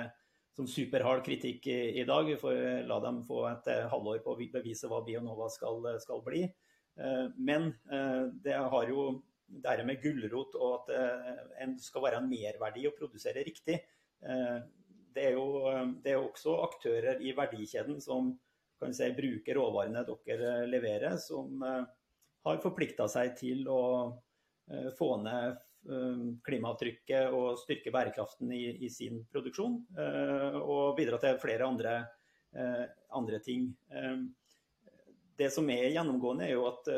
som 0.55 0.68
superhard 0.70 1.25
kritikk 1.27 1.66
i, 1.70 1.79
i, 2.01 2.05
dag. 2.07 2.29
Vi 2.29 2.38
får 2.40 2.59
eh, 2.59 2.83
la 2.87 3.01
dem 3.03 3.23
få 3.27 3.44
et 3.51 3.70
eh, 3.73 3.88
halvår 3.90 4.23
på 4.25 4.35
å 4.35 4.40
bevise 4.40 4.90
hva 4.90 5.03
Bionova 5.07 5.51
skal, 5.53 5.83
skal 6.03 6.23
bli. 6.27 6.44
Men 7.40 7.70
det 8.44 8.57
har 8.59 8.88
jo 8.90 9.05
det 9.49 9.85
med 9.88 10.03
gulrot 10.03 10.57
og 10.59 10.73
at 10.75 10.90
en 11.62 11.77
skal 11.81 12.03
være 12.05 12.18
en 12.20 12.27
merverdi 12.29 12.83
å 12.90 12.92
produsere 12.99 13.44
riktig. 13.46 13.79
Det 14.20 15.23
er 15.23 15.38
jo 15.38 15.70
det 16.03 16.12
er 16.12 16.18
også 16.18 16.59
aktører 16.66 17.23
i 17.25 17.33
verdikjeden 17.38 18.03
som 18.05 18.35
kan 18.81 18.95
si, 18.97 19.09
bruke 19.16 19.55
råvarene 19.57 20.05
dere 20.09 20.53
leverer, 20.69 21.16
som 21.21 21.62
eh, 21.62 21.83
har 22.47 22.62
forplikta 22.62 23.09
seg 23.11 23.35
til 23.38 23.69
å 23.71 23.83
eh, 24.71 24.88
få 24.97 25.11
ned 25.25 25.59
eh, 25.90 26.25
klimaavtrykket 26.47 27.37
og 27.37 27.61
styrke 27.61 27.93
bærekraften 27.95 28.53
i, 28.57 28.64
i, 28.81 28.90
sin 28.93 29.23
produksjon. 29.31 29.79
Og 30.64 30.97
bidra 30.99 31.21
til 31.21 31.38
flere 31.43 31.69
andre, 31.69 31.95
andre, 33.14 33.38
ting. 33.45 33.69
Det 35.38 35.49
som 35.55 35.69
er 35.71 35.93
gjennomgående, 35.95 36.49
er 36.49 36.57
jo 36.57 36.66
at 36.69 36.90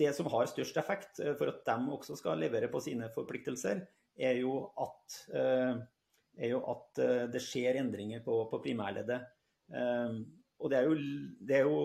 det 0.00 0.10
som 0.16 0.26
har 0.32 0.48
størst 0.50 0.78
effekt 0.80 1.20
for 1.38 1.52
at 1.52 1.60
de 1.68 1.92
også 1.94 2.16
skal 2.18 2.40
levere 2.40 2.70
på 2.72 2.80
sine 2.82 3.10
forpliktelser, 3.14 3.84
er 4.16 4.40
jo 4.40 4.56
at, 4.80 5.18
er 5.36 6.50
jo 6.50 6.62
at 6.72 7.02
det 7.30 7.42
skjer 7.44 7.78
endringer 7.82 8.24
på, 8.24 8.40
på 8.50 8.62
primærleddet. 8.64 9.28
Ehm, 9.72 10.24
og 10.60 10.72
det 10.72 10.78
er 10.78 10.88
jo, 10.88 10.96
det 11.40 11.56
er 11.56 11.68
jo 11.68 11.78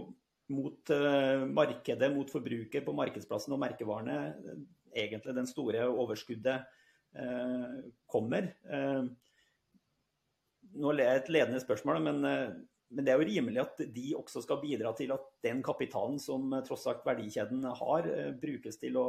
mot 0.50 0.92
uh, 0.96 1.46
markedet, 1.46 2.10
mot 2.14 2.30
forbruker 2.32 2.84
på 2.86 2.96
markedsplassen 2.98 3.54
og 3.54 3.62
merkevarene 3.62 4.18
egentlig 4.98 5.36
den 5.38 5.50
store 5.50 5.86
overskuddet 5.88 6.76
kommer. 8.10 8.46
Nå 10.78 10.92
er 10.92 10.98
det 11.00 11.06
et 11.10 11.32
ledende 11.34 11.62
spørsmål, 11.62 12.02
men, 12.06 12.20
men, 12.22 13.02
det 13.02 13.10
er 13.10 13.18
jo 13.18 13.26
rimelig 13.26 13.62
at 13.64 13.82
de 13.96 14.12
også 14.18 14.44
skal 14.46 14.60
bidra 14.62 14.92
til 14.98 15.14
at 15.16 15.26
den 15.46 15.64
kapitalen 15.66 16.20
som 16.22 16.54
tross 16.68 16.86
alt 16.90 17.02
verdikjeden 17.08 17.66
har, 17.82 18.10
brukes 18.42 18.78
til 18.82 19.00
å 19.02 19.08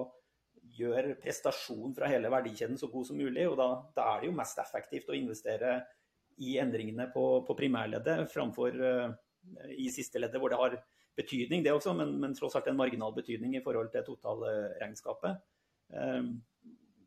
gjøre 0.77 1.17
prestasjon 1.21 1.95
fra 1.97 2.09
hele 2.11 2.31
verdikjeden 2.33 2.79
så 2.81 2.89
god 2.93 3.09
som 3.09 3.19
mulig. 3.21 3.47
og 3.49 3.57
Da, 3.61 3.69
da 3.97 4.07
er 4.13 4.23
det 4.23 4.31
jo 4.31 4.37
mest 4.37 4.61
effektivt 4.63 5.11
å 5.11 5.19
investere 5.19 5.81
i 6.41 6.57
endringene 6.63 7.11
på, 7.13 7.25
på 7.47 7.57
primærleddet 7.59 8.25
framfor 8.33 8.77
i 9.77 9.89
siste 9.93 10.21
leddet, 10.21 10.41
hvor 10.41 10.53
det 10.53 10.61
har 10.61 10.77
betydning, 11.21 11.65
det 11.65 11.73
også, 11.75 11.95
men, 11.97 12.15
men 12.21 12.37
tross 12.37 12.57
alt 12.59 12.71
en 12.71 12.79
marginal 12.79 13.13
betydning 13.17 13.57
i 13.57 13.65
forhold 13.65 13.91
til 13.93 14.07
totalregnskapet. 14.07 15.41
Ehm, 15.97 16.33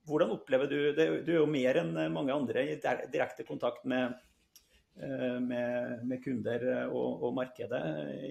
hvordan 0.07 0.35
opplever 0.35 0.69
du 0.69 0.77
det? 0.97 1.07
Du 1.25 1.33
er 1.33 1.41
jo 1.41 1.49
mer 1.49 1.79
enn 1.79 1.95
mange 2.13 2.35
andre 2.35 2.65
i 2.73 2.77
direkte 2.81 3.45
kontakt 3.47 3.85
med, 3.89 4.15
eh, 4.99 5.39
med, 5.39 6.03
med 6.09 6.23
kunder 6.23 6.65
og, 6.89 7.23
og, 7.23 7.29
markedet 7.37 7.83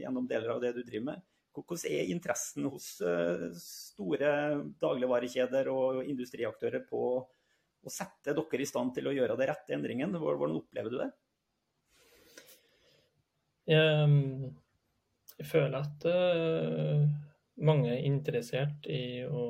gjennom 0.02 0.28
deler 0.28 0.56
av 0.56 0.64
det 0.64 0.74
du 0.76 0.82
driver 0.82 1.12
med. 1.12 1.28
Hvordan 1.52 1.84
er 1.88 2.10
interessen 2.12 2.68
hos 2.72 2.94
eh, 3.04 3.48
store 3.60 4.32
dagligvarekjeder 4.80 5.68
og 5.72 6.02
industriaktører 6.04 6.84
på 6.88 7.02
å 7.82 7.92
sette 7.92 8.34
dere 8.36 8.62
i 8.62 8.68
stand 8.68 8.94
til 8.96 9.10
å 9.10 9.14
gjøre 9.16 9.36
det 9.38 9.48
rette 9.50 9.74
endringen? 9.76 10.14
Hvordan 10.18 10.58
opplever 10.60 10.92
du 10.92 10.98
det? 11.00 11.10
Jeg, 13.72 14.50
jeg 15.38 15.46
føler 15.46 15.78
at 15.78 16.06
uh, 16.10 17.04
mange 17.62 17.92
er 17.94 18.06
interessert 18.08 18.88
i 18.90 19.22
å 19.26 19.46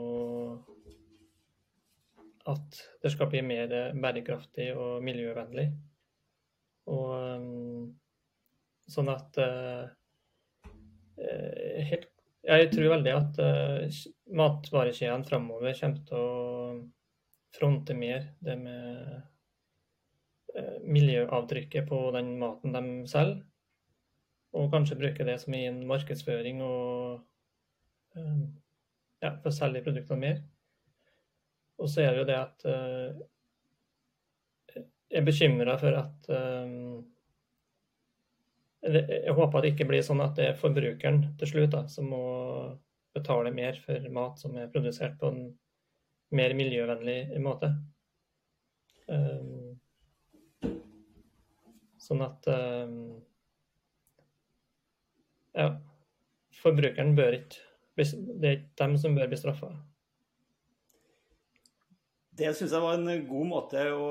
at 2.51 2.79
det 3.03 3.13
skal 3.15 3.29
bli 3.31 3.43
mer 3.47 3.71
bærekraftig 3.95 4.73
og 4.75 5.03
miljøvennlig. 5.07 5.69
Og 6.91 7.11
um, 7.39 7.93
sånn 8.91 9.11
at 9.13 9.39
uh, 9.39 9.85
helt, 11.87 12.09
Jeg 12.43 12.73
tror 12.73 12.89
veldig 12.97 13.13
at 13.15 13.39
uh, 13.39 14.01
matvarekjedene 14.35 15.29
framover 15.29 15.77
kommer 15.79 16.03
til 16.09 16.19
å 16.19 16.33
fronte 17.53 17.95
mer 17.95 18.27
det 18.45 18.57
med 18.59 19.23
uh, 20.57 20.79
miljøavtrykket 20.85 21.89
på 21.89 21.99
den 22.17 22.35
maten 22.41 22.77
de 22.77 22.85
selger. 23.11 23.43
Og 24.53 24.69
kanskje 24.73 24.99
bruke 25.01 25.25
det 25.25 25.39
som 25.41 25.55
i 25.57 25.65
en 25.65 25.81
markedsføring 25.89 26.61
og 26.65 27.23
um, 28.17 28.43
ja, 29.23 29.31
for 29.41 29.49
å 29.49 29.57
selge 29.57 29.85
produktene 29.87 30.21
mer. 30.21 30.43
Og 31.81 31.89
så 31.89 32.05
er 32.05 32.13
det 32.13 32.21
jo 32.21 32.29
det 32.29 32.41
at 32.41 32.67
uh, 32.69 33.23
jeg 34.77 35.21
er 35.21 35.29
bekymra 35.29 35.77
for 35.81 35.97
at 35.99 36.29
Jeg 38.83 39.35
håper 39.37 39.59
at 39.59 39.65
det 39.65 39.73
ikke 39.75 39.87
blir 39.91 40.03
sånn 40.03 40.23
at 40.25 40.33
det 40.39 40.47
er 40.49 40.57
forbrukeren 40.59 41.21
til 41.39 41.51
slutt 41.51 41.75
da, 41.75 41.83
som 41.93 42.09
må 42.11 42.23
betale 43.15 43.53
mer 43.55 43.77
for 43.85 44.09
mat 44.11 44.41
som 44.41 44.57
er 44.57 44.71
produsert 44.73 45.19
på 45.21 45.29
en 45.29 45.43
mer 46.37 46.55
miljøvennlig 46.57 47.41
måte. 47.45 47.71
Um, 49.07 49.79
sånn 52.01 52.25
at 52.25 52.49
um, 52.51 52.99
ja. 55.53 55.73
Forbrukeren 56.63 57.17
bør 57.19 57.35
ikke 57.41 57.59
Det 57.99 58.47
er 58.49 58.55
ikke 58.57 58.79
dem 58.81 58.95
som 59.01 59.17
bør 59.17 59.29
bli 59.29 59.37
straffa. 59.37 59.69
Det 62.33 62.49
syns 62.57 62.73
jeg 62.73 62.81
var 62.81 62.97
en 62.97 63.27
god 63.29 63.49
måte 63.51 63.83
å, 63.93 64.07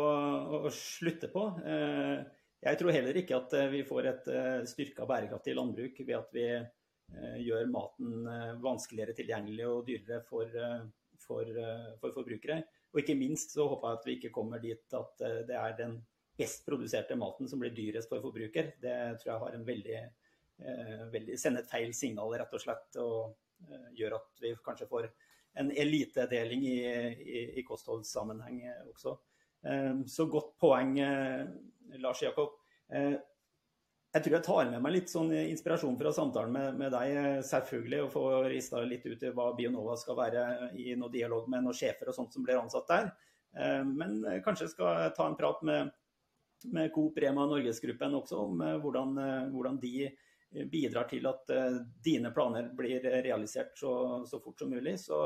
å, 0.60 0.70
slutte 0.76 1.32
på. 1.34 1.48
Eh, 1.66 2.20
jeg 2.62 2.78
tror 2.78 2.94
heller 2.94 3.18
ikke 3.18 3.40
at 3.40 3.56
vi 3.72 3.82
får 3.88 4.10
et 4.12 4.30
styrka 4.70 5.08
bærekraftig 5.10 5.56
landbruk 5.58 5.98
ved 6.04 6.14
at 6.20 6.36
vi 6.36 6.46
gjør 7.42 7.72
maten 7.74 8.30
vanskeligere 8.62 9.18
tilgjengelig 9.18 9.66
og 9.66 9.82
dyrere 9.90 10.22
for, 10.28 10.54
for, 11.24 11.48
for 12.02 12.16
forbrukere. 12.16 12.62
Og 12.92 13.02
ikke 13.04 13.18
minst 13.20 13.56
så 13.56 13.68
håper 13.70 13.88
jeg 13.88 14.00
at 14.00 14.08
vi 14.08 14.16
ikke 14.18 14.34
kommer 14.36 14.64
dit 14.64 14.98
at 14.98 15.24
det 15.48 15.58
er 15.58 15.78
den 15.78 16.00
best 16.38 16.66
produserte 16.66 17.16
maten 17.20 17.48
som 17.48 17.62
blir 17.62 17.74
dyrest 17.76 18.10
for 18.10 18.24
forbruker. 18.24 18.74
Det 18.82 18.98
tror 19.22 19.32
jeg 19.32 19.42
har 19.44 19.56
en 19.58 19.68
veldig 19.68 20.00
Eh, 20.62 21.06
veldig, 21.12 21.40
sender 21.40 21.64
et 21.64 21.72
feil 21.72 21.94
signal, 21.98 22.36
rett 22.38 22.54
og 22.54 22.62
slett. 22.62 23.00
Og 23.02 23.72
eh, 23.72 23.90
gjør 23.98 24.18
at 24.20 24.44
vi 24.44 24.54
kanskje 24.66 24.90
får 24.90 25.10
en 25.62 25.72
elitedeling 25.84 26.64
i, 26.70 26.78
i, 27.12 27.42
i 27.60 27.66
kostholdssammenheng 27.68 28.62
også. 28.92 29.18
Eh, 29.66 30.04
så 30.08 30.28
godt 30.32 30.56
poeng, 30.62 30.96
Lars 32.02 32.24
Jakob. 32.24 32.58
Jeg 34.12 34.26
tror 34.26 34.36
jeg 34.36 34.44
tar 34.44 34.72
med 34.74 34.84
meg 34.84 34.94
litt 34.96 35.12
sånn 35.12 35.30
inspirasjon 35.32 35.96
fra 36.00 36.12
samtalen 36.12 36.52
med, 36.52 36.80
med 36.82 36.92
deg, 36.92 37.44
selvfølgelig, 37.48 38.02
og 38.04 38.12
får 38.12 38.48
rista 38.52 38.82
litt 38.84 39.06
ut 39.08 39.24
i 39.24 39.32
hva 39.32 39.52
Bionova 39.56 39.96
skal 40.00 40.18
være 40.20 40.44
i 40.76 40.98
noe 41.00 41.14
dialog 41.14 41.48
med 41.52 41.64
noen 41.64 41.78
sjefer 41.78 42.12
og 42.12 42.18
sånt 42.18 42.36
som 42.36 42.44
blir 42.44 42.60
ansatt 42.60 42.92
der. 42.92 43.08
Men 43.88 44.20
kanskje 44.44 44.68
skal 44.74 45.00
jeg 45.06 45.14
ta 45.16 45.30
en 45.30 45.38
prat 45.40 45.64
med, 45.64 45.94
med 46.76 46.92
Coop 46.92 47.24
Rema 47.24 47.48
Norgesgruppen 47.48 48.20
også 48.20 48.44
om 48.44 48.60
hvordan, 48.84 49.16
hvordan 49.56 49.80
de 49.80 50.12
bidrar 50.52 51.08
til 51.10 51.28
at 51.30 51.50
eh, 51.50 51.80
dine 52.04 52.32
planer 52.36 52.72
blir 52.76 53.04
realisert 53.24 53.78
så, 53.80 54.24
så 54.28 54.40
fort 54.40 54.60
som 54.60 54.72
mulig. 54.72 54.98
Så 55.00 55.20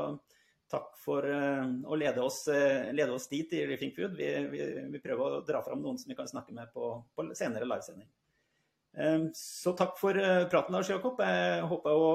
takk 0.70 0.94
for 1.02 1.26
eh, 1.26 1.64
å 1.86 1.98
lede 1.98 2.22
oss, 2.22 2.44
eh, 2.52 2.92
lede 2.94 3.14
oss 3.14 3.28
dit 3.32 3.52
i 3.52 3.64
Living 3.66 3.94
Food. 3.96 4.16
Vi, 4.18 4.28
vi, 4.52 4.62
vi, 4.92 5.02
prøver 5.02 5.38
å 5.38 5.42
dra 5.46 5.62
fram 5.66 5.82
noen 5.82 5.98
som 5.98 6.12
vi 6.12 6.18
kan 6.18 6.30
snakke 6.30 6.54
med 6.54 6.70
på, 6.74 6.92
på 7.14 7.28
senere 7.34 7.68
livesending. 7.68 8.08
Så 9.36 9.74
takk 9.76 9.98
for 10.00 10.16
praten, 10.48 10.72
Lars 10.72 10.88
Jakob. 10.88 11.18
Jeg 11.20 11.66
håper 11.68 11.98
å 12.00 12.12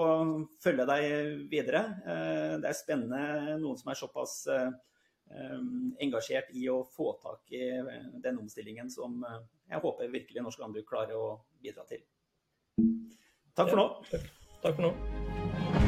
følge 0.63 0.88
deg 0.89 1.44
videre. 1.52 1.84
Det 2.58 2.70
er 2.72 2.78
spennende 2.78 3.60
noen 3.62 3.78
som 3.78 3.91
er 3.94 4.00
såpass 4.00 4.34
engasjert 6.02 6.50
i 6.58 6.65
å 6.74 6.82
få 6.89 7.13
tak 7.22 7.54
i 7.54 7.70
den 8.24 8.41
omstillingen 8.41 8.89
som 8.91 9.22
jeg 9.22 9.84
håper 9.86 10.12
virkelig 10.12 10.44
norsk 10.44 10.65
landbruk 10.65 10.89
klarer 10.89 11.22
å 11.22 11.30
bidra 11.62 11.86
til. 11.91 12.02
Takk 13.56 13.72
for 13.72 13.78
nå. 13.78 13.88
Takk 14.65 14.76
for 14.76 14.89
nå. 14.89 15.81